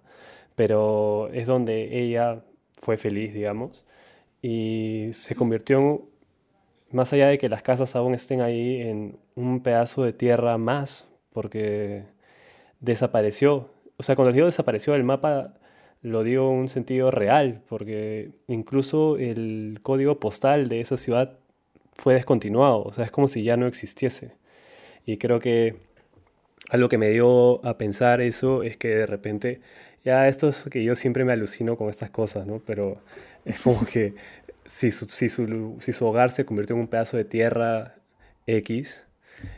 [0.57, 2.43] pero es donde ella
[2.83, 3.85] fue feliz, digamos,
[4.43, 6.01] y se convirtió en,
[6.91, 11.07] más allá de que las casas aún estén ahí, en un pedazo de tierra más,
[11.33, 12.05] porque
[12.81, 13.69] desapareció.
[13.99, 15.55] O sea, cuando el digo desapareció del mapa,
[16.03, 21.39] lo digo en un sentido real, porque incluso el código postal de esa ciudad
[21.97, 24.33] fue descontinuado, o sea, es como si ya no existiese.
[25.07, 25.77] Y creo que
[26.71, 29.61] algo que me dio a pensar eso es que de repente,
[30.05, 32.61] ya esto es que yo siempre me alucino con estas cosas, ¿no?
[32.67, 33.01] Pero
[33.45, 34.15] es como que
[34.67, 37.97] si su, si su hogar se convirtió en un pedazo de tierra
[38.47, 39.07] X,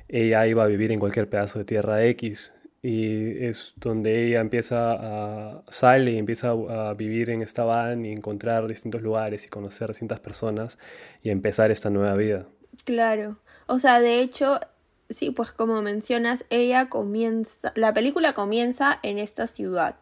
[0.08, 4.92] ella iba a vivir en cualquier pedazo de tierra X y es donde ella empieza
[4.92, 9.88] a sale y empieza a, vivir en esta van y encontrar distintos lugares y conocer
[9.88, 10.78] distintas personas
[11.22, 12.46] y empezar esta nueva vida.
[12.84, 13.36] Claro.
[13.66, 14.60] O sea, de hecho,
[15.10, 19.96] sí, pues como mencionas, ella comienza, la película comienza en esta ciudad.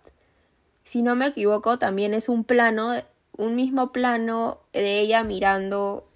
[0.84, 2.92] Si no me equivoco, también es un plano,
[3.36, 6.06] un mismo plano de ella mirando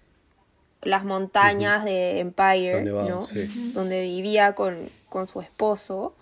[0.83, 3.27] las montañas de Empire, ¿no?
[3.73, 4.77] Donde vivía con,
[5.09, 6.15] con su esposo.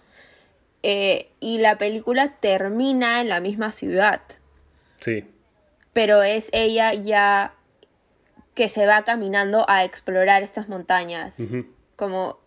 [0.83, 4.21] Eh, y la película termina en la misma ciudad.
[5.01, 5.25] Sí.
[5.93, 7.55] Pero es ella ya
[8.55, 11.37] que se va caminando a explorar estas montañas.
[11.97, 12.39] Como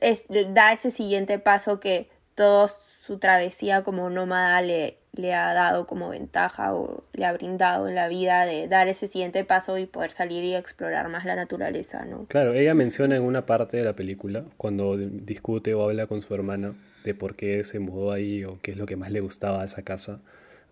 [0.00, 2.68] es, da ese siguiente paso que toda
[3.02, 7.94] su travesía como nómada le, le ha dado como ventaja o le ha brindado en
[7.94, 12.04] la vida de dar ese siguiente paso y poder salir y explorar más la naturaleza,
[12.04, 12.26] ¿no?
[12.26, 16.34] Claro, ella menciona en una parte de la película, cuando discute o habla con su
[16.34, 19.62] hermana, de por qué se mudó ahí o qué es lo que más le gustaba
[19.62, 20.20] a esa casa.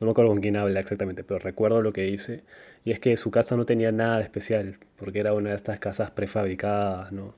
[0.01, 2.43] No me acuerdo con quién habla exactamente, pero recuerdo lo que dice.
[2.85, 5.79] Y es que su casa no tenía nada de especial, porque era una de estas
[5.79, 7.37] casas prefabricadas, ¿no?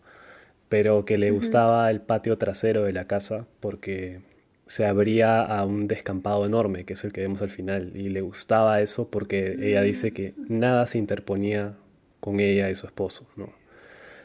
[0.70, 4.20] Pero que le gustaba el patio trasero de la casa porque
[4.66, 7.92] se abría a un descampado enorme, que es el que vemos al final.
[7.94, 11.74] Y le gustaba eso porque ella dice que nada se interponía
[12.20, 13.52] con ella y su esposo, ¿no?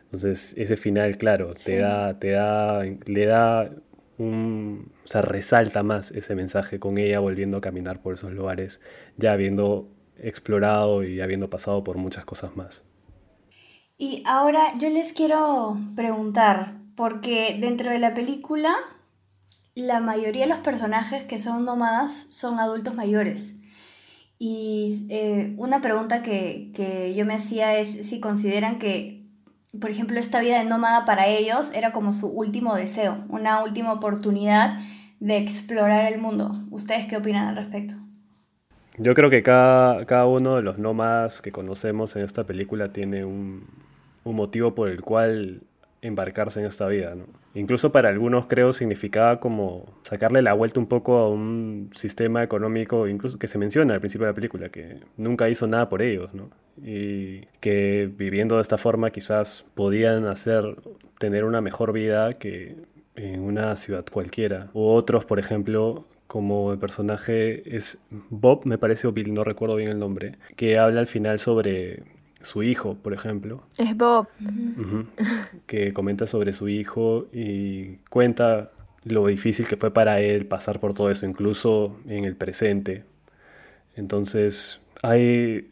[0.05, 3.69] Entonces, ese final, claro, te da, te da, le da
[4.19, 8.82] o sea, resalta más ese mensaje con ella volviendo a caminar por esos lugares,
[9.17, 12.84] ya habiendo explorado y habiendo pasado por muchas cosas más.
[13.97, 18.75] Y ahora yo les quiero preguntar, porque dentro de la película
[19.75, 23.55] la mayoría de los personajes que son nómadas son adultos mayores.
[24.38, 29.18] Y eh, una pregunta que, que yo me hacía es si consideran que
[29.79, 33.93] por ejemplo, esta vida de nómada para ellos era como su último deseo, una última
[33.93, 34.79] oportunidad
[35.19, 36.51] de explorar el mundo.
[36.71, 37.93] ¿Ustedes qué opinan al respecto?
[38.97, 43.23] Yo creo que cada, cada uno de los nómadas que conocemos en esta película tiene
[43.23, 43.67] un,
[44.23, 45.62] un motivo por el cual
[46.01, 47.15] embarcarse en esta vida.
[47.53, 53.08] Incluso para algunos creo significaba como sacarle la vuelta un poco a un sistema económico,
[53.08, 56.34] incluso que se menciona al principio de la película, que nunca hizo nada por ellos,
[56.34, 56.49] ¿no?
[56.84, 60.76] Y que viviendo de esta forma quizás podían hacer
[61.20, 62.76] tener una mejor vida que
[63.15, 64.70] en una ciudad cualquiera.
[64.74, 67.98] O otros, por ejemplo, como el personaje es
[68.30, 72.04] Bob, me parece, o Bill, no recuerdo bien el nombre, que habla al final sobre
[72.42, 73.63] su hijo, por ejemplo.
[73.78, 74.28] Es Bob.
[75.65, 78.72] que comenta sobre su hijo y cuenta
[79.06, 83.04] lo difícil que fue para él pasar por todo eso, incluso en el presente.
[83.96, 85.72] Entonces, hay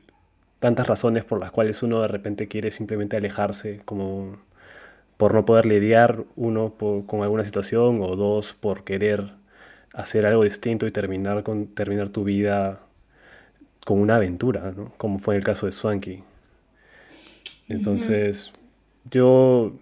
[0.60, 4.38] tantas razones por las cuales uno de repente quiere simplemente alejarse, como
[5.18, 9.32] por no poder lidiar, uno con alguna situación, o dos, por querer
[9.94, 12.82] hacer algo distinto y terminar, con, terminar tu vida
[13.86, 14.94] con una aventura, ¿no?
[14.98, 16.24] como fue en el caso de Swanky.
[17.70, 18.54] Entonces,
[19.10, 19.74] yo,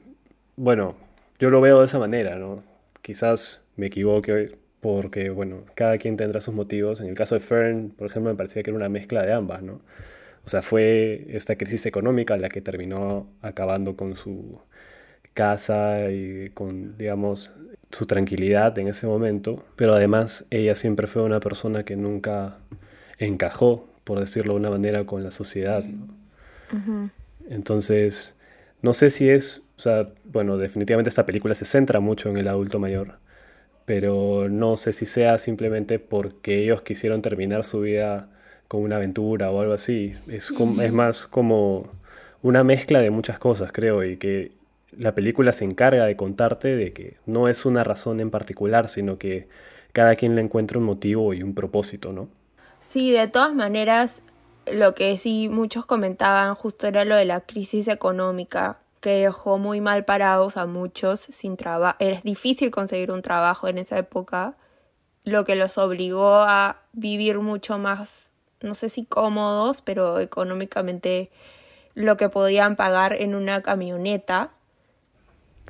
[0.56, 0.96] bueno,
[1.40, 2.64] yo lo veo de esa manera, ¿no?
[3.02, 7.02] Quizás me equivoque porque, bueno, cada quien tendrá sus motivos.
[7.02, 9.62] En el caso de Fern, por ejemplo, me parecía que era una mezcla de ambas,
[9.62, 9.82] ¿no?
[10.46, 14.60] O sea, fue esta crisis económica la que terminó acabando con su
[15.34, 17.52] casa y con, digamos,
[17.92, 19.64] su tranquilidad en ese momento.
[19.76, 22.60] Pero además ella siempre fue una persona que nunca
[23.18, 25.84] encajó, por decirlo de una manera, con la sociedad.
[25.84, 27.12] ¿no?
[27.50, 28.36] Entonces,
[28.82, 32.48] no sé si es, o sea, bueno, definitivamente esta película se centra mucho en el
[32.48, 33.20] adulto mayor,
[33.86, 38.30] pero no sé si sea simplemente porque ellos quisieron terminar su vida
[38.68, 40.14] con una aventura o algo así.
[40.28, 41.88] Es, es más como
[42.42, 44.52] una mezcla de muchas cosas, creo, y que
[44.98, 49.18] la película se encarga de contarte de que no es una razón en particular, sino
[49.18, 49.48] que
[49.94, 52.28] cada quien le encuentra un motivo y un propósito, ¿no?
[52.80, 54.22] Sí, de todas maneras,
[54.72, 59.82] lo que sí muchos comentaban justo era lo de la crisis económica que dejó muy
[59.82, 61.96] mal parados a muchos sin trabajo.
[62.00, 64.56] Era difícil conseguir un trabajo en esa época,
[65.24, 71.32] lo que los obligó a vivir mucho más, no sé si cómodos, pero económicamente
[71.94, 74.52] lo que podían pagar en una camioneta.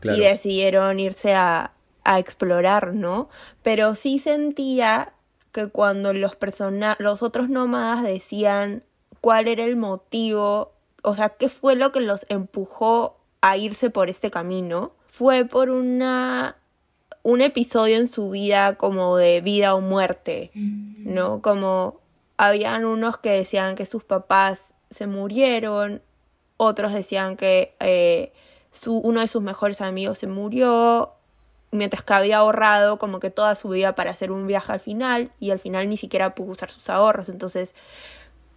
[0.04, 3.28] Y decidieron irse a, a explorar, ¿no?
[3.64, 5.14] Pero sí sentía
[5.52, 6.38] que cuando los,
[7.00, 8.84] los otros nómadas decían
[9.22, 14.10] cuál era el motivo, o sea, qué fue lo que los empujó a irse por
[14.10, 16.58] este camino, fue por una
[17.24, 21.42] un episodio en su vida como de vida o muerte, ¿no?
[21.42, 22.00] Como
[22.38, 26.02] habían unos que decían que sus papás se murieron,
[26.58, 28.34] otros decían que eh,
[28.72, 31.14] su, uno de sus mejores amigos se murió,
[31.72, 35.32] mientras que había ahorrado como que toda su vida para hacer un viaje al final
[35.40, 37.30] y al final ni siquiera pudo usar sus ahorros.
[37.30, 37.76] Entonces,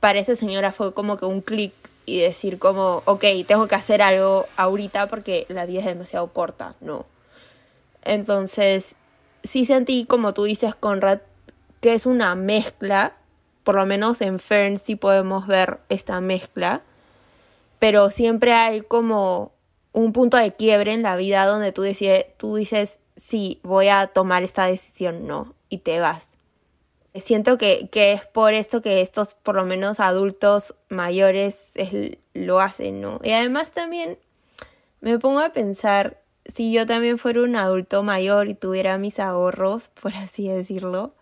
[0.01, 1.73] para esa señora fue como que un clic
[2.07, 6.75] y decir como, ok, tengo que hacer algo ahorita porque la vida es demasiado corta,
[6.81, 7.07] no.
[8.03, 8.95] Entonces,
[9.45, 11.21] sí sentí, como tú dices, Conrad,
[11.81, 13.18] que es una mezcla,
[13.69, 16.81] por lo menos en Fern sí podemos ver esta mezcla,
[17.79, 19.53] pero siempre hay como
[19.93, 24.07] un punto de quiebre en la vida donde tú, dices, tú dices, sí, voy a
[24.07, 26.29] tomar esta decisión, no, y te vas.
[27.15, 31.59] Siento que, que es por esto que estos, por lo menos adultos mayores,
[32.33, 33.21] lo hacen, ¿no?
[33.23, 34.17] Y además también
[35.03, 36.23] me pongo a pensar,
[36.55, 41.13] si yo también fuera un adulto mayor y tuviera mis ahorros, por así decirlo,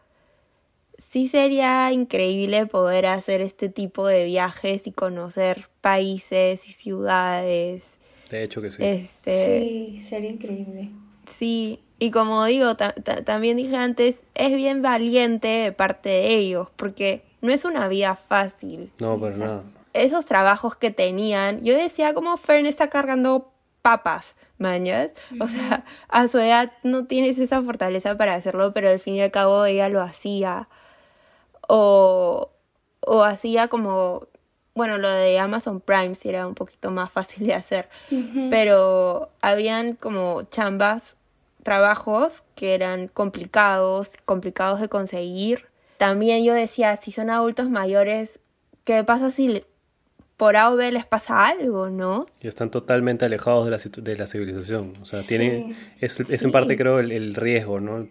[1.17, 7.89] sí sería increíble poder hacer este tipo de viajes y conocer países y ciudades.
[8.29, 8.85] De hecho que sí.
[8.85, 10.91] Este, sí, sería increíble.
[11.31, 17.23] Sí, y como digo, también dije antes, es bien valiente de parte de ellos, porque
[17.41, 18.93] no es una vida fácil.
[18.99, 19.63] No, pero nada.
[19.95, 25.13] Esos trabajos que tenían, yo decía como Fern está cargando papas, mañas.
[25.41, 29.23] O sea, a su edad no tienes esa fortaleza para hacerlo, pero al fin y
[29.23, 30.69] al cabo ella lo hacía.
[31.69, 32.51] O,
[33.01, 34.29] o hacía como,
[34.75, 37.89] bueno, lo de Amazon Prime sí era un poquito más fácil de hacer,
[38.51, 41.17] pero habían como chambas
[41.63, 45.67] trabajos que eran complicados, complicados de conseguir.
[45.97, 48.39] También yo decía, si son adultos mayores,
[48.85, 49.65] ¿qué pasa si
[50.37, 52.27] por A o B les pasa algo, no?
[52.41, 54.93] Y están totalmente alejados de la, de la civilización.
[55.03, 58.07] O sea, tiene, es, es en parte creo el, riesgo, ¿no?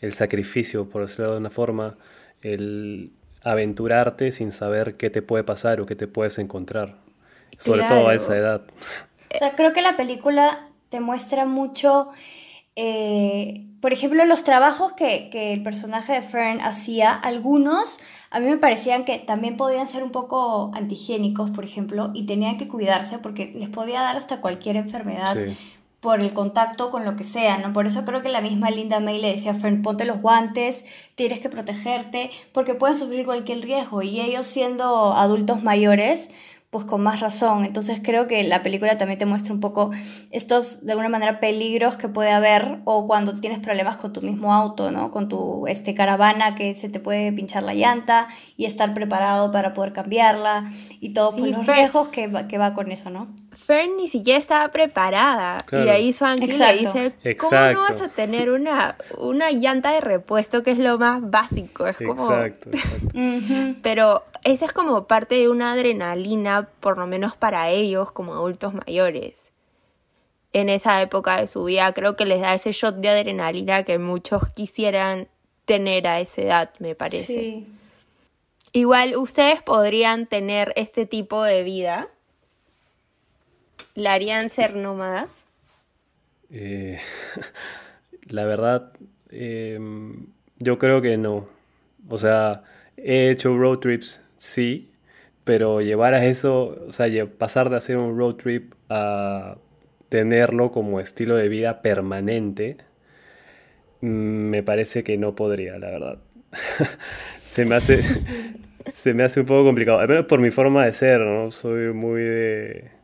[0.00, 1.94] El sacrificio, por decirlo de una forma,
[2.42, 6.96] el aventurarte sin saber qué te puede pasar o qué te puedes encontrar.
[7.56, 8.62] Sobre todo a esa edad.
[9.34, 12.10] O sea, creo que la película te muestra mucho
[12.80, 17.98] eh, por ejemplo, los trabajos que, el personaje de Fern hacía, algunos
[18.30, 22.56] a mí me parecían que también podían ser un poco antihigiénicos, por ejemplo, y tenían
[22.56, 25.36] que cuidarse porque les podía dar hasta cualquier enfermedad
[26.00, 27.72] por el contacto con lo que sea, ¿no?
[27.72, 30.84] Por eso creo que la misma Linda May le decía a Fern, ponte los guantes,
[31.16, 36.28] tienes que protegerte, porque pueden sufrir cualquier riesgo, y ellos siendo adultos mayores,
[36.70, 37.64] pues con más razón.
[37.64, 39.90] Entonces creo que la película también te muestra un poco
[40.30, 44.52] estos, de alguna manera, peligros que puede haber o cuando tienes problemas con tu mismo
[44.52, 45.10] auto, ¿no?
[45.10, 49.72] Con tu este, caravana que se te puede pinchar la llanta y estar preparado para
[49.72, 53.47] poder cambiarla y todos pues, los riesgos que que va con eso, ¿no?
[53.58, 55.64] Fern ni siquiera estaba preparada.
[55.72, 60.62] Y ahí Swanky le dice, ¿cómo no vas a tener una, una llanta de repuesto
[60.62, 61.86] que es lo más básico?
[61.86, 62.32] Es como...
[62.32, 62.70] Exacto,
[63.82, 68.74] Pero esa es como parte de una adrenalina, por lo menos para ellos como adultos
[68.74, 69.52] mayores.
[70.52, 73.98] En esa época de su vida creo que les da ese shot de adrenalina que
[73.98, 75.28] muchos quisieran
[75.66, 77.66] tener a esa edad, me parece.
[78.72, 82.08] Igual ustedes podrían tener este tipo de vida.
[83.98, 85.44] ¿La harían ser nómadas?
[86.52, 87.00] Eh,
[88.28, 88.92] la verdad,
[89.28, 90.26] em,
[90.58, 91.48] yo creo que no.
[92.08, 92.62] O sea,
[92.96, 94.92] he hecho road trips sí,
[95.42, 99.56] pero llevar a eso, o sea, pasar de hacer un road trip a
[100.08, 102.76] tenerlo como estilo de vida permanente,
[104.00, 106.18] mm, me parece que no podría, la verdad.
[107.42, 108.00] se me hace
[108.92, 111.50] se me hace un poco complicado, al menos por mi forma de ser, ¿no?
[111.50, 112.97] Soy muy de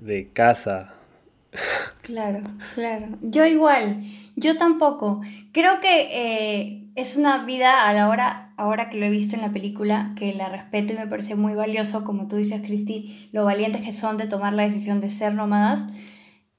[0.00, 0.94] de casa.
[2.02, 2.40] Claro,
[2.74, 3.08] claro.
[3.20, 4.02] Yo igual,
[4.36, 5.20] yo tampoco.
[5.52, 9.42] Creo que eh, es una vida a la hora, ahora que lo he visto en
[9.42, 13.44] la película, que la respeto y me parece muy valioso, como tú dices, Cristi, lo
[13.44, 15.84] valientes que son de tomar la decisión de ser nómadas.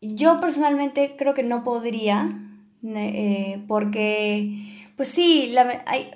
[0.02, 2.40] Yo personalmente creo que no podría,
[2.84, 5.54] eh, porque, pues sí,
[5.86, 6.12] hay,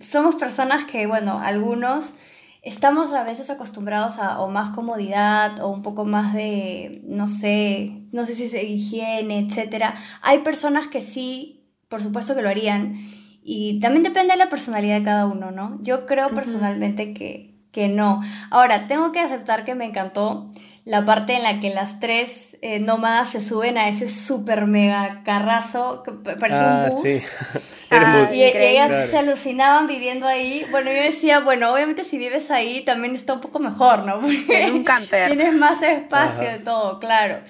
[0.00, 2.14] somos personas que, bueno, algunos
[2.62, 8.02] estamos a veces acostumbrados a o más comodidad o un poco más de, no sé,
[8.12, 9.94] no sé si es higiene, etc.
[10.22, 12.98] Hay personas que sí, por supuesto que lo harían.
[13.42, 15.78] Y también depende de la personalidad de cada uno, ¿no?
[15.80, 18.22] Yo creo personalmente que, que no.
[18.50, 20.46] Ahora, tengo que aceptar que me encantó
[20.88, 25.22] la parte en la que las tres eh, nómadas se suben a ese super mega
[25.24, 27.02] carrazo que parece un Ah, bus.
[27.02, 27.26] sí.
[27.90, 29.10] Ah, y, y ellas Claro.
[29.10, 30.66] se alucinaban viviendo ahí.
[30.70, 34.20] Bueno, yo decía, bueno, obviamente si vives ahí también está un poco mejor, ¿no?
[34.20, 35.26] Porque En un camper.
[35.26, 37.40] tienes más espacio de todo, claro.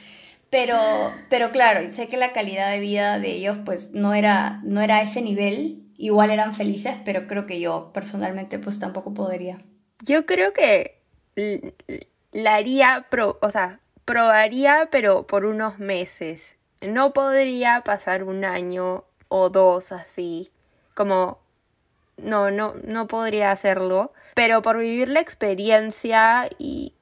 [0.50, 0.78] Pero,
[1.28, 4.96] pero claro, sé que la calidad de vida de ellos pues no era, no era
[4.98, 5.82] a ese nivel.
[5.96, 9.58] Igual eran felices, pero creo que yo personalmente pues tampoco podría.
[10.02, 11.02] Yo creo que
[12.32, 16.42] la haría, pro, o sea, probaría, pero por unos meses.
[16.80, 20.50] No podría pasar un año o dos así,
[20.94, 21.38] como
[22.16, 26.94] no, no, no podría hacerlo, pero por vivir la experiencia y,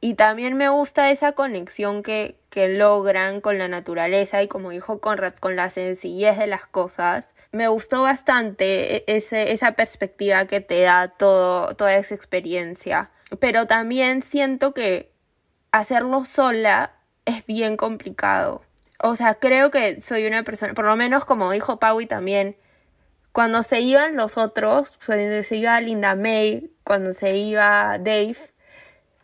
[0.00, 5.00] y también me gusta esa conexión que, que logran con la naturaleza y como dijo
[5.00, 7.34] Conrad, con la sencillez de las cosas.
[7.52, 13.10] Me gustó bastante e- ese, esa perspectiva que te da todo, toda esa experiencia.
[13.40, 15.10] Pero también siento que
[15.72, 16.92] hacerlo sola
[17.24, 18.62] es bien complicado.
[19.02, 22.56] O sea, creo que soy una persona, por lo menos como dijo Paui también,
[23.32, 28.36] cuando se iban los otros, cuando se iba Linda May, cuando se iba Dave,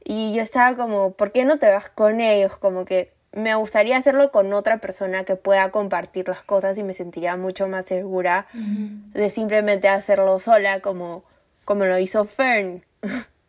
[0.05, 2.57] y yo estaba como, ¿por qué no te vas con ellos?
[2.57, 6.95] Como que me gustaría hacerlo con otra persona que pueda compartir las cosas y me
[6.95, 11.23] sentiría mucho más segura de simplemente hacerlo sola como,
[11.65, 12.85] como lo hizo Fern.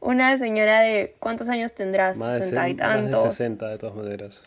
[0.00, 2.16] Una señora de, ¿cuántos años tendrás?
[2.16, 3.22] Más de, Sesenta y se- más de tantos.
[3.34, 4.44] 60 de todas maneras.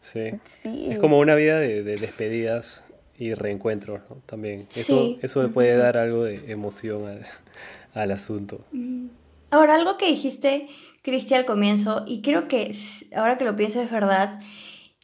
[0.00, 0.32] Sí.
[0.44, 0.88] Sí.
[0.90, 2.84] Es como una vida de, de despedidas
[3.18, 4.16] y reencuentros, ¿no?
[4.26, 4.60] También.
[4.74, 5.18] Eso, Sí.
[5.22, 7.22] eso le puede dar algo de emoción al,
[7.94, 8.60] al asunto.
[9.50, 10.68] Ahora, algo que dijiste,
[11.02, 12.74] Cristi, al comienzo, y creo que
[13.16, 14.40] ahora que lo pienso es verdad,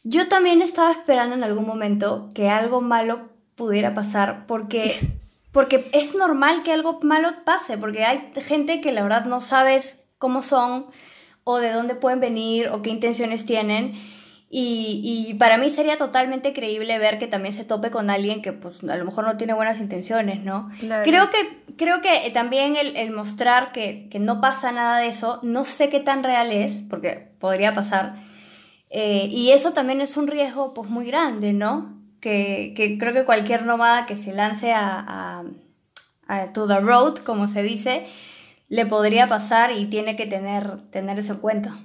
[0.03, 4.95] yo también estaba esperando en algún momento que algo malo pudiera pasar, porque,
[5.51, 9.99] porque es normal que algo malo pase, porque hay gente que la verdad no sabes
[10.17, 10.87] cómo son,
[11.43, 13.93] o de dónde pueden venir, o qué intenciones tienen.
[14.53, 18.51] Y, y para mí sería totalmente creíble ver que también se tope con alguien que
[18.51, 20.69] pues a lo mejor no tiene buenas intenciones, ¿no?
[20.79, 21.03] Claro.
[21.03, 25.39] Creo que, creo que también el, el mostrar que, que no pasa nada de eso,
[25.41, 28.21] no sé qué tan real es, porque podría pasar.
[28.89, 32.00] Eh, y eso también es un riesgo pues muy grande, ¿no?
[32.21, 35.43] Que, que creo que cualquier nómada que se lance a, a,
[36.27, 38.05] a to the road, como se dice,
[38.69, 41.77] le podría pasar y tiene que tener, tener eso en cuenta.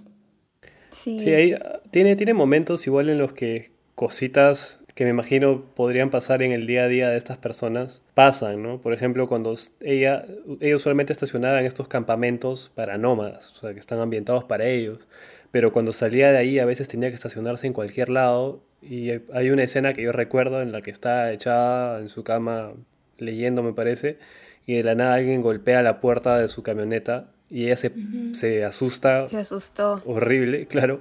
[0.91, 1.19] Sí.
[1.19, 1.55] Sí, ahí
[1.91, 6.67] tiene, tiene momentos igual en los que cositas que me imagino podrían pasar en el
[6.67, 8.81] día a día de estas personas pasan, ¿no?
[8.81, 10.25] Por ejemplo, cuando ella,
[10.61, 15.07] ellos solamente estacionaban en estos campamentos para nómadas, o sea, que están ambientados para ellos,
[15.51, 19.51] pero cuando salía de ahí a veces tenía que estacionarse en cualquier lado y hay-
[19.51, 22.73] una escena que yo recuerdo en la que está echada en su cama
[23.19, 24.19] leyendo, me parece,
[24.67, 27.93] y de la nada alguien golpea la puerta de su camioneta y ella se,
[28.35, 30.03] se asusta Se asustó.
[30.05, 31.01] horrible, claro,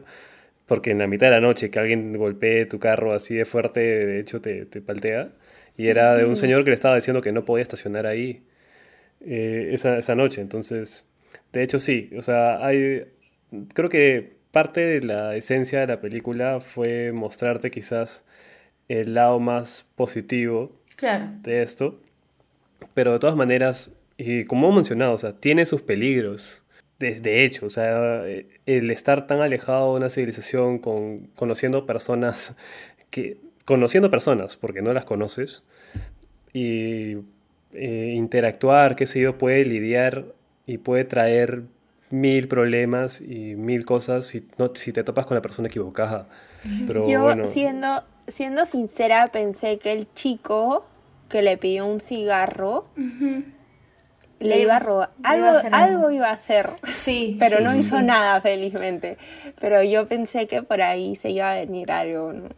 [0.67, 3.79] porque en la mitad de la noche que alguien golpee tu carro así de fuerte,
[3.81, 5.31] de hecho te, te paltea.
[5.77, 8.43] Y era de un señor que le estaba diciendo que no podía estacionar ahí
[9.25, 10.41] eh, esa, esa noche.
[10.41, 11.05] Entonces,
[11.53, 13.05] de hecho sí, o sea, hay,
[13.73, 18.23] creo que parte de la esencia de la película fue mostrarte quizás
[18.87, 21.25] el lado más positivo Claro.
[21.41, 21.99] de esto.
[22.93, 26.61] Pero de todas maneras, y como hemos mencionado, o sea, tiene sus peligros.
[26.99, 28.23] De, de hecho, o sea,
[28.65, 32.55] el estar tan alejado de una civilización con, conociendo personas
[33.09, 35.63] que conociendo personas porque no las conoces
[36.53, 37.17] y
[37.73, 40.23] eh, interactuar, qué sé yo, puede lidiar
[40.65, 41.63] y puede traer
[42.15, 46.27] mil problemas y mil cosas si, no, si te topas con la persona equivocada.
[46.87, 50.85] Pero Yo, bueno, siendo, siendo sincera, pensé que el chico
[51.29, 52.87] que le pidió un cigarro
[54.39, 55.11] le Le iba a robar.
[55.17, 56.07] le iba Algo, a algo.
[56.07, 56.69] algo iba a hacer.
[56.83, 57.37] Sí.
[57.39, 58.03] Pero sí, no sí, hizo sí.
[58.03, 59.17] nada, felizmente.
[59.59, 62.49] Pero yo pensé que por ahí se iba a venir algo, ¿no?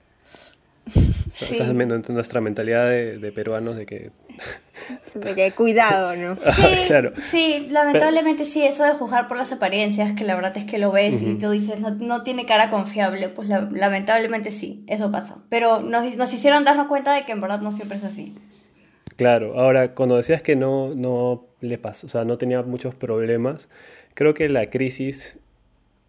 [1.42, 4.12] Esa- es nuestra mentalidad de, de peruanos de que
[5.16, 6.36] De que cuidado, ¿no?
[6.56, 7.12] Sí, Claro.
[7.20, 10.92] sí, lamentablemente sí, eso de juzgar por las apariencias, que la verdad es que lo
[10.92, 15.38] ves y tú dices, no, no tiene cara confiable, pues la- lamentablemente sí, eso pasa.
[15.50, 18.36] Pero nos, nos hicieron darnos cuenta de que en verdad no siempre es así.
[19.16, 23.68] Claro, ahora cuando decías que no, no le pasó, o sea, no tenía muchos problemas,
[24.14, 25.40] creo que la crisis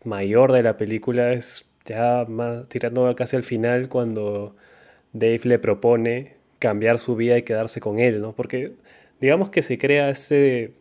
[0.04, 4.54] mayor de la película es ya más tirando casi al final cuando
[5.12, 8.32] Dave le propone cambiar su vida y quedarse con él, ¿no?
[8.32, 8.72] Porque
[9.20, 10.72] digamos que se crea ese,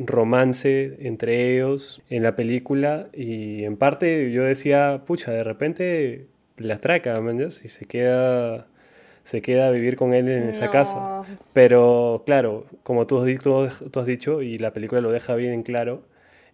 [0.00, 6.74] romance entre ellos en la película y en parte yo decía, pucha, de repente la
[6.74, 8.66] atraca, ¿me Y se queda
[9.22, 11.22] se queda a vivir con él en esa casa.
[11.52, 16.02] Pero claro, como tú, tú has dicho, y la película lo deja bien en claro,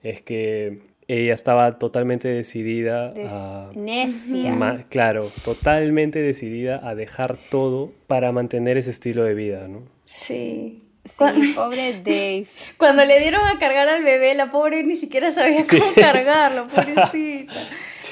[0.03, 3.71] es que ella estaba totalmente decidida a...
[3.75, 4.87] Necia.
[4.89, 9.83] claro, totalmente decidida a dejar todo para mantener ese estilo de vida, ¿no?
[10.05, 10.83] Sí.
[11.05, 12.47] Sí, pobre Dave.
[12.77, 17.53] Cuando le dieron a cargar al bebé, la pobre ni siquiera sabía cómo cargarlo, pobrecita.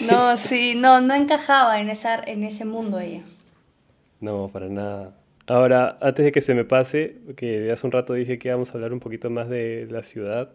[0.01, 3.22] No, sí, no, no encajaba en, esa, en ese mundo ella.
[4.18, 5.14] No, para nada.
[5.47, 8.72] Ahora, antes de que se me pase, que hace un rato dije que íbamos a
[8.74, 10.51] hablar un poquito más de la ciudad,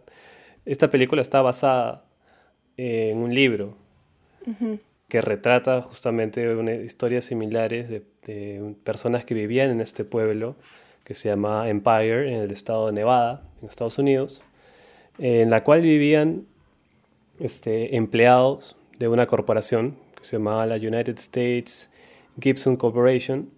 [0.66, 2.04] esta película está basada
[2.80, 3.74] en un libro
[5.08, 10.56] que retrata justamente una, historias similares de, de, personas que vivían en este pueblo
[11.04, 14.42] que se llama Empire en el estado de Nevada, en Estados Unidos,
[15.18, 16.46] en la cual vivían
[17.38, 21.90] este, empleados de una corporación que se llamaba la United States
[22.40, 23.50] Gibson Corporation,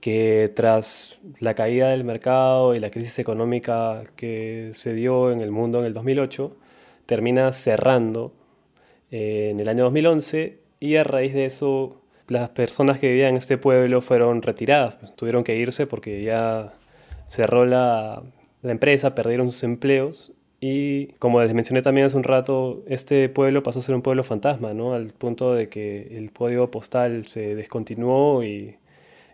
[0.00, 5.50] que tras la caída del mercado y la crisis económica que se dio en el
[5.50, 6.56] mundo en el 2008,
[7.08, 8.34] termina cerrando
[9.10, 13.36] eh, en el año 2011 y a raíz de eso las personas que vivían en
[13.38, 16.74] este pueblo fueron retiradas, pues, tuvieron que irse porque ya
[17.28, 18.22] cerró la,
[18.60, 23.62] la empresa, perdieron sus empleos y como les mencioné también hace un rato, este pueblo
[23.62, 24.92] pasó a ser un pueblo fantasma, ¿no?
[24.92, 28.76] Al punto de que el código postal se descontinuó y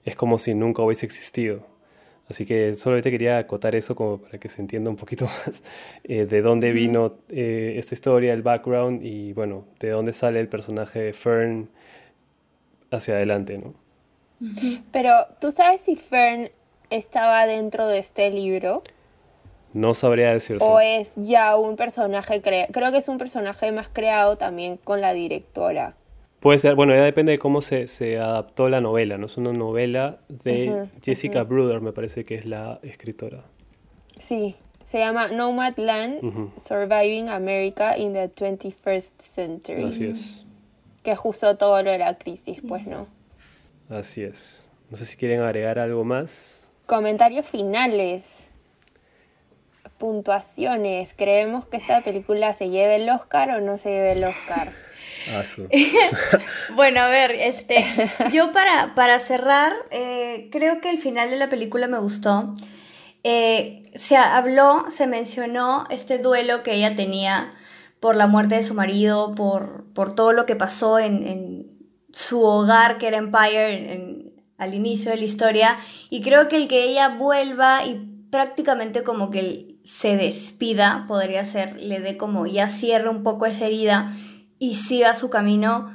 [0.05, 1.67] es como si nunca hubiese existido.
[2.29, 5.63] Así que solamente quería acotar eso como para que se entienda un poquito más
[6.05, 10.49] eh, de dónde vino eh, esta historia, el background y bueno, de dónde sale el
[10.49, 11.69] personaje de Fern
[12.91, 13.75] hacia adelante, ¿no?
[14.93, 16.51] Pero, ¿tú sabes si Fern
[16.91, 18.83] estaba dentro de este libro?
[19.73, 20.63] No sabría decirte.
[20.65, 22.73] O es ya un personaje creado.
[22.73, 25.97] Creo que es un personaje más creado también con la directora.
[26.45, 29.25] Puede ser, bueno, ya depende de cómo se, se adaptó la novela, ¿no?
[29.25, 33.45] Es una novela de Jessica Bruder, me parece que es la escritora.
[34.19, 39.85] Sí, se llama Nomadland, Surviving America in the 21st Century.
[39.85, 40.45] Así es.
[41.03, 43.07] Que justo todo lo de la crisis, pues, ¿no?
[43.89, 44.69] Así es.
[44.91, 46.69] No sé si quieren agregar algo más.
[46.85, 48.51] Comentarios finales.
[49.97, 51.15] Puntuaciones.
[51.17, 54.84] ¿Creemos que esta película se lleve el Oscar o no se lleve el Oscar?
[55.31, 55.43] Ah,
[56.77, 57.85] bueno, a ver, este,
[58.33, 62.53] yo para, para cerrar, eh, creo que el final de la película me gustó.
[63.23, 67.53] Eh, se habló, se mencionó este duelo que ella tenía
[68.01, 71.73] por la muerte de su marido, por, por todo lo que pasó en,
[72.13, 75.77] su hogar, que era Empire, al inicio de la historia.
[76.11, 81.81] Y creo que el que ella vuelva y prácticamente como que se despida, podría ser,
[81.81, 84.13] le dé como ya cierre un poco esa herida
[84.65, 85.93] y siga su camino,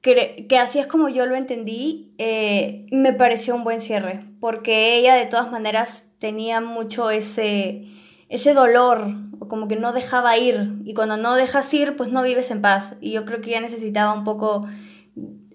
[0.00, 4.96] que, que así es como yo lo entendí, eh, me pareció un buen cierre, porque
[4.96, 7.84] ella de todas maneras tenía mucho ese,
[8.30, 9.12] ese dolor,
[9.48, 12.94] como que no dejaba ir, y cuando no dejas ir, pues no vives en paz,
[13.02, 14.66] y yo creo que ella necesitaba un poco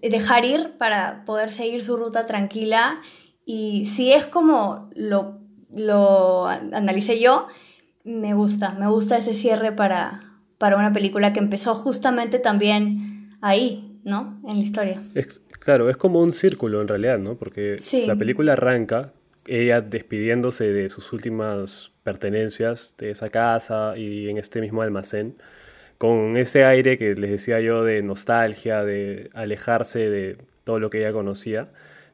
[0.01, 3.01] dejar ir para poder seguir su ruta tranquila,
[3.43, 5.39] y si es como lo,
[5.73, 7.47] lo analicé yo,
[8.03, 10.30] me gusta, me gusta ese cierre para,
[10.61, 14.39] para una película que empezó justamente también ahí, ¿no?
[14.47, 15.01] En la historia.
[15.59, 17.35] claro, es como un círculo en realidad, ¿no?
[17.35, 19.11] Porque la película arranca
[19.47, 25.33] ella despidiéndose de sus últimas pertenencias de esa casa y en este mismo almacén,
[25.97, 30.99] con ese aire que les decía yo de nostalgia, de alejarse de todo lo que
[30.99, 31.69] ella conocía,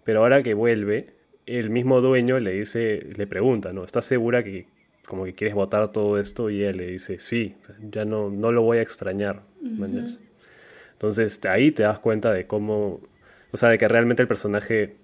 [0.05, 3.83] pero ahora que vuelve, el mismo dueño le dice, le pregunta, ¿no?
[3.83, 4.67] ¿Estás segura que
[5.07, 8.61] como que quieres votar todo esto y él le dice, sí, ya no, no lo
[8.61, 9.43] voy a extrañar.
[10.91, 12.99] Entonces ahí te das cuenta de cómo,
[13.51, 14.97] o sea, de que realmente el personaje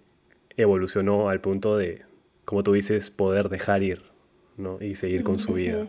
[0.58, 2.01] evolucionó al punto de,
[2.43, 4.04] como tú dices, poder dejar ir,
[4.58, 4.78] ¿no?
[4.82, 5.88] Y seguir con su vida.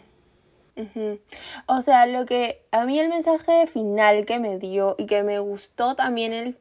[1.66, 5.40] O sea, lo que a mí el mensaje final que me dio y que me
[5.40, 6.56] gustó también el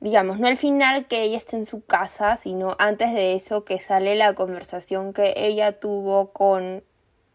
[0.00, 3.78] digamos, no el final que ella esté en su casa, sino antes de eso que
[3.78, 6.82] sale la conversación que ella tuvo con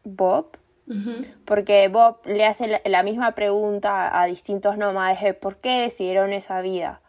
[0.03, 0.57] Bob.
[1.45, 6.59] Porque Bob le hace la, misma pregunta a distintos nómades de por qué decidieron esa
[6.59, 6.99] vida.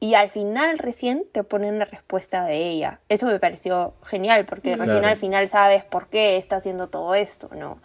[0.00, 2.98] Y al final recién te ponen la respuesta de ella.
[3.08, 7.48] Eso me pareció genial, porque recién al final sabes por qué está haciendo todo esto,
[7.54, 7.78] ¿no?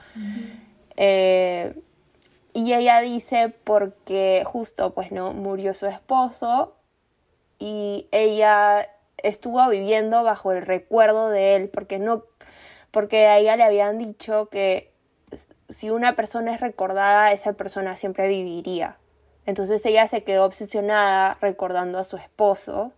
[0.97, 1.75] Eh,
[2.53, 6.80] y ella dice porque justo, pues no, murió su esposo
[7.61, 12.25] y ella estuvo viviendo bajo el recuerdo de él porque no
[12.89, 14.91] porque a ella le habían dicho que
[15.69, 18.97] si una persona es recordada, esa persona siempre viviría.
[19.45, 22.91] Entonces ella se quedó obsesionada recordando a su esposo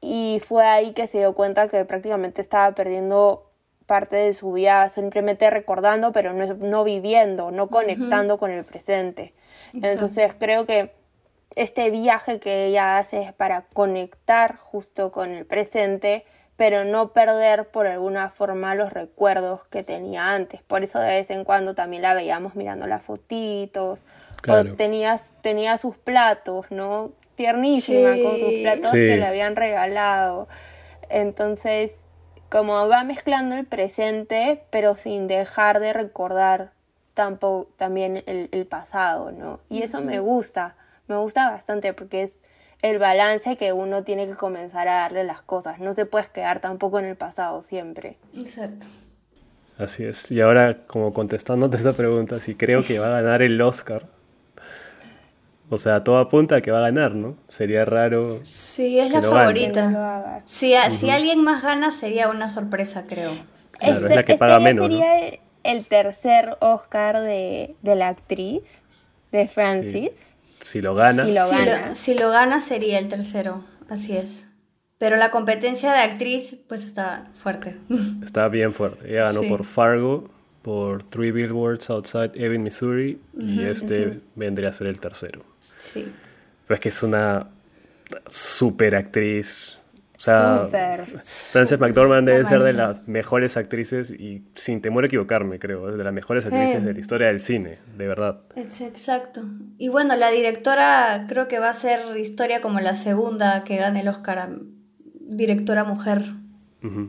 [0.00, 3.50] y fue ahí que se dio cuenta que prácticamente estaba perdiendo
[3.86, 9.34] parte de su vida simplemente recordando, pero no, no viviendo, no conectando con el presente.
[9.72, 10.99] Entonces creo que
[11.56, 16.24] este viaje que ella hace es para conectar justo con el presente,
[16.56, 20.62] pero no perder por alguna forma los recuerdos que tenía antes.
[20.62, 24.04] Por eso de vez en cuando también la veíamos mirando las fotitos,
[24.48, 27.12] o tenía, tenía sus platos, ¿no?
[27.34, 30.48] Tiernísima con sus platos que le habían regalado.
[31.08, 31.92] Entonces,
[32.50, 36.72] como va mezclando el presente, pero sin dejar de recordar
[37.14, 39.60] tampoco, también el, pasado, ¿no?
[39.68, 40.76] Y eso me gusta,
[41.10, 42.38] me gusta bastante porque es
[42.82, 45.80] el balance que uno tiene que comenzar a darle las cosas.
[45.80, 48.16] No se puede quedar tampoco en el pasado siempre.
[48.34, 48.86] Exacto.
[49.76, 50.30] Así es.
[50.30, 54.06] Y ahora, como contestándote esa pregunta, si creo que va a ganar el Oscar.
[55.68, 57.36] O sea, todo apunta a que va a ganar, ¿no?
[57.48, 58.40] Sería raro.
[58.44, 60.42] Sí, es la favorita.
[60.44, 63.32] Si, si alguien más gana, sería una sorpresa, creo.
[63.72, 64.86] Claro, es la este, que paga este menos.
[64.86, 68.62] Sería el tercer Oscar de, la actriz,
[69.32, 70.29] de Francis.
[70.60, 71.24] Si lo gana.
[71.94, 72.60] Si lo gana.
[72.60, 74.44] sería el tercero, así es.
[74.98, 77.76] Pero la competencia de actriz, pues está fuerte.
[78.22, 79.10] Está bien fuerte.
[79.10, 80.28] Ella ganó por Fargo,
[80.60, 85.42] por Three Billboards Outside Ebbing, Missouri, y este vendría a ser el tercero.
[85.78, 86.06] Sí.
[86.66, 87.48] Pero es que es una
[88.30, 89.79] super actriz
[90.20, 95.58] o sea, Frances McDormand debe ser de las mejores actrices y sin temor a equivocarme,
[95.58, 98.42] creo, es de las mejores actrices de la historia del cine, de verdad.
[98.54, 99.40] Es exacto.
[99.78, 104.02] Y bueno, la directora creo que va a ser historia como la segunda que gane
[104.02, 104.58] el Oscar
[105.20, 106.34] directora mujer.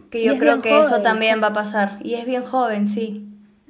[0.10, 1.98] Que yo creo que eso también va a pasar.
[2.02, 3.28] Y es bien joven, sí.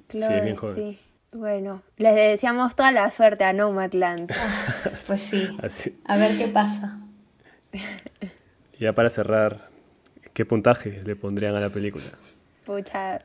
[0.08, 1.00] sí, es bien joven.
[1.32, 4.32] Bueno, les deseamos toda la suerte a Nomadland.
[5.08, 5.50] pues sí.
[6.06, 7.00] A ver qué pasa.
[8.82, 9.70] ya para cerrar,
[10.34, 12.04] ¿qué puntaje le pondrían a la película?
[12.66, 13.22] Pucha,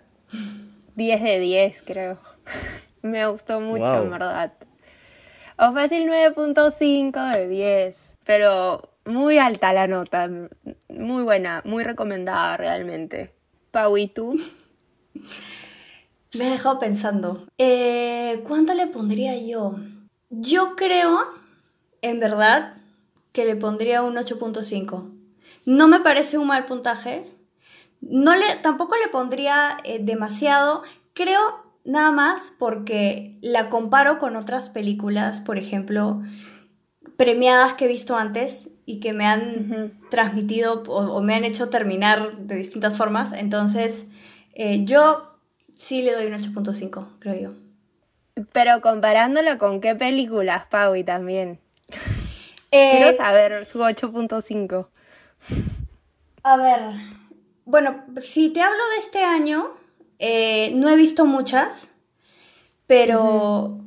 [0.96, 2.18] 10 de 10 creo.
[3.02, 4.52] Me gustó mucho, en verdad.
[5.56, 10.28] O fácil 9.5 de 10, pero muy alta la nota,
[10.88, 13.32] muy buena, muy recomendada realmente.
[13.70, 14.38] Pau, ¿y tú?
[16.36, 17.46] Me he dejado pensando.
[17.56, 19.78] Eh, ¿Cuánto le pondría yo?
[20.28, 21.20] Yo creo,
[22.02, 22.74] en verdad,
[23.32, 25.15] que le pondría un 8.5.
[25.66, 27.26] No me parece un mal puntaje.
[28.00, 30.82] No le, tampoco le pondría eh, demasiado.
[31.12, 31.40] Creo
[31.84, 36.22] nada más porque la comparo con otras películas, por ejemplo,
[37.16, 42.38] premiadas que he visto antes y que me han transmitido o, me han hecho terminar
[42.38, 43.32] de distintas formas.
[43.32, 44.06] Entonces,
[44.54, 45.36] eh, yo
[45.74, 48.44] sí le doy un 8.5, creo yo.
[48.52, 51.58] Pero comparándolo con qué películas, Pau, y también.
[52.70, 54.88] Quiero eh, saber su 8.5.
[56.42, 56.80] A ver,
[57.64, 59.70] bueno, si te hablo de este año,
[60.18, 61.88] eh, no he visto muchas,
[62.86, 63.80] pero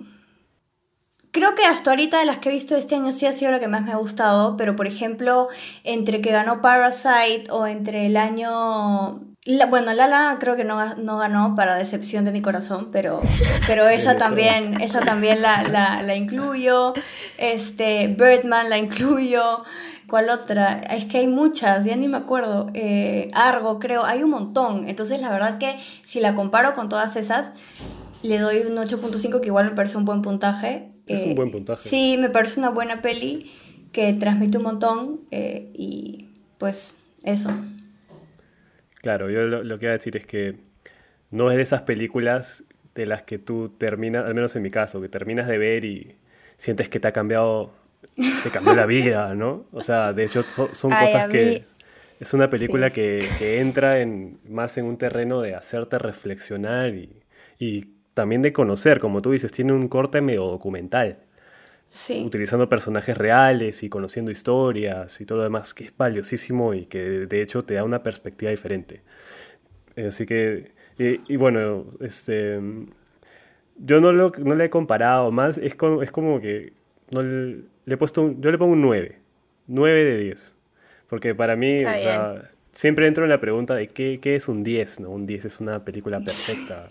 [1.32, 3.60] creo que hasta ahorita de las que he visto este año sí ha sido la
[3.60, 5.48] que más me ha gustado, pero por ejemplo,
[5.84, 9.22] entre que ganó Parasite o entre el año...
[9.70, 13.22] bueno, Lala creo que no, no, ganó para decepción de mi corazón, pero,
[13.68, 16.94] pero esa también, esa también la, la, la incluyo.
[17.38, 19.64] Este, Birdman la incluyo.
[20.10, 20.82] ¿Cuál otra?
[20.82, 22.70] Es que hay muchas, ya ni me acuerdo.
[22.74, 24.90] Eh, Argo, creo, hay un montón.
[24.90, 27.52] Entonces, la verdad que si la comparo con todas esas,
[28.24, 30.90] le doy un 8.5, que igual me parece un buen puntaje.
[31.06, 31.88] Es un eh, buen puntaje.
[31.88, 33.52] Sí, me parece una buena peli
[33.92, 37.52] que transmite un montón eh, y pues eso.
[39.02, 40.58] Claro, yo lo, lo que voy a decir es que
[41.32, 42.64] no es de esas películas
[42.96, 46.18] de las que tú terminas, al menos en mi caso, que terminas de ver y
[46.58, 47.79] sientes que te ha cambiado
[48.44, 49.66] te cambió la vida, ¿no?
[49.72, 51.66] O sea, de hecho son, cosas que...
[52.20, 56.94] Es una película que, entra en, más en un terreno de hacerte reflexionar
[57.60, 61.20] y, también de conocer, como tú dices, tiene un corte medio documental.
[61.88, 62.24] Sí.
[62.26, 67.02] Utilizando personajes reales y conociendo historias y todo lo demás, que es valiosísimo y que
[67.02, 69.02] de hecho te da una perspectiva diferente.
[69.96, 72.60] Así que, y, bueno, este,
[73.78, 76.74] yo no, lo, no le he comparado más, es como, es como que
[77.12, 77.22] no,
[77.90, 79.18] le he puesto yo le pongo un 9.
[79.68, 80.56] 9 de 10.
[81.10, 81.84] Porque para mí,
[82.72, 85.10] siempre entro en la pregunta de qué, qué, es un 10, ¿no?
[85.10, 86.90] Un 10 es una película perfecta.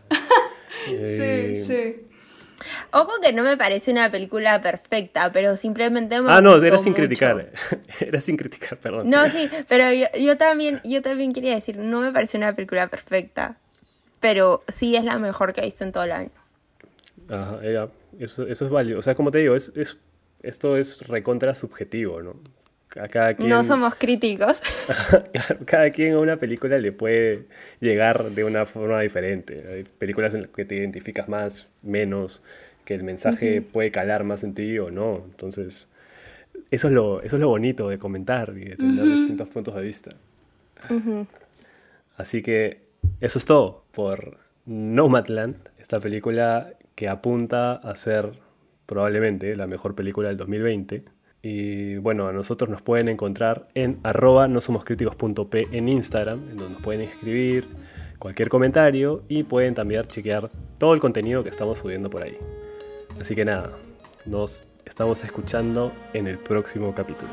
[0.85, 2.05] sí, sí.
[2.93, 6.93] Ojo que no me parece una película perfecta, pero simplemente me Ah, no, era sin
[6.93, 7.53] criticar.
[8.01, 9.09] era sin criticar, perdón.
[9.09, 12.89] No, sí, pero yo, yo, también, yo también quería decir, no me parece una película
[12.89, 13.57] perfecta,
[14.19, 16.31] pero sí es la mejor que he visto en todo el año.
[17.29, 17.61] Ajá,
[18.19, 18.99] eso, eso es válido.
[18.99, 19.99] O sea, como te digo, es, es,
[20.43, 22.37] esto es recontra subjetivo, ¿no?
[22.89, 24.61] cada quien, no somos críticos.
[25.67, 27.45] cada quien a una película le puede
[27.81, 29.65] llegar de una forma diferente.
[29.71, 32.41] Hay películas en las que te identificas más, menos,
[32.85, 35.23] que el mensaje puede calar más en ti o no.
[35.27, 35.87] Entonces,
[36.71, 39.83] eso es lo, eso es lo bonito de comentar y de tener distintos puntos de
[39.83, 40.15] vista.
[42.17, 42.81] Así que
[43.21, 48.33] eso es todo por Nomadland, esta película que apunta a ser
[48.89, 51.05] probablemente la mejor película del 2020.
[51.43, 54.85] Y bueno, a nosotros nos pueden encontrar en arroba no somos
[55.71, 57.69] en Instagram, en donde nos pueden escribir
[58.19, 62.37] cualquier comentario y pueden también chequear todo el contenido que estamos subiendo por ahí.
[63.21, 63.73] Así que nada,
[64.25, 67.31] nos estamos escuchando en el próximo capítulo.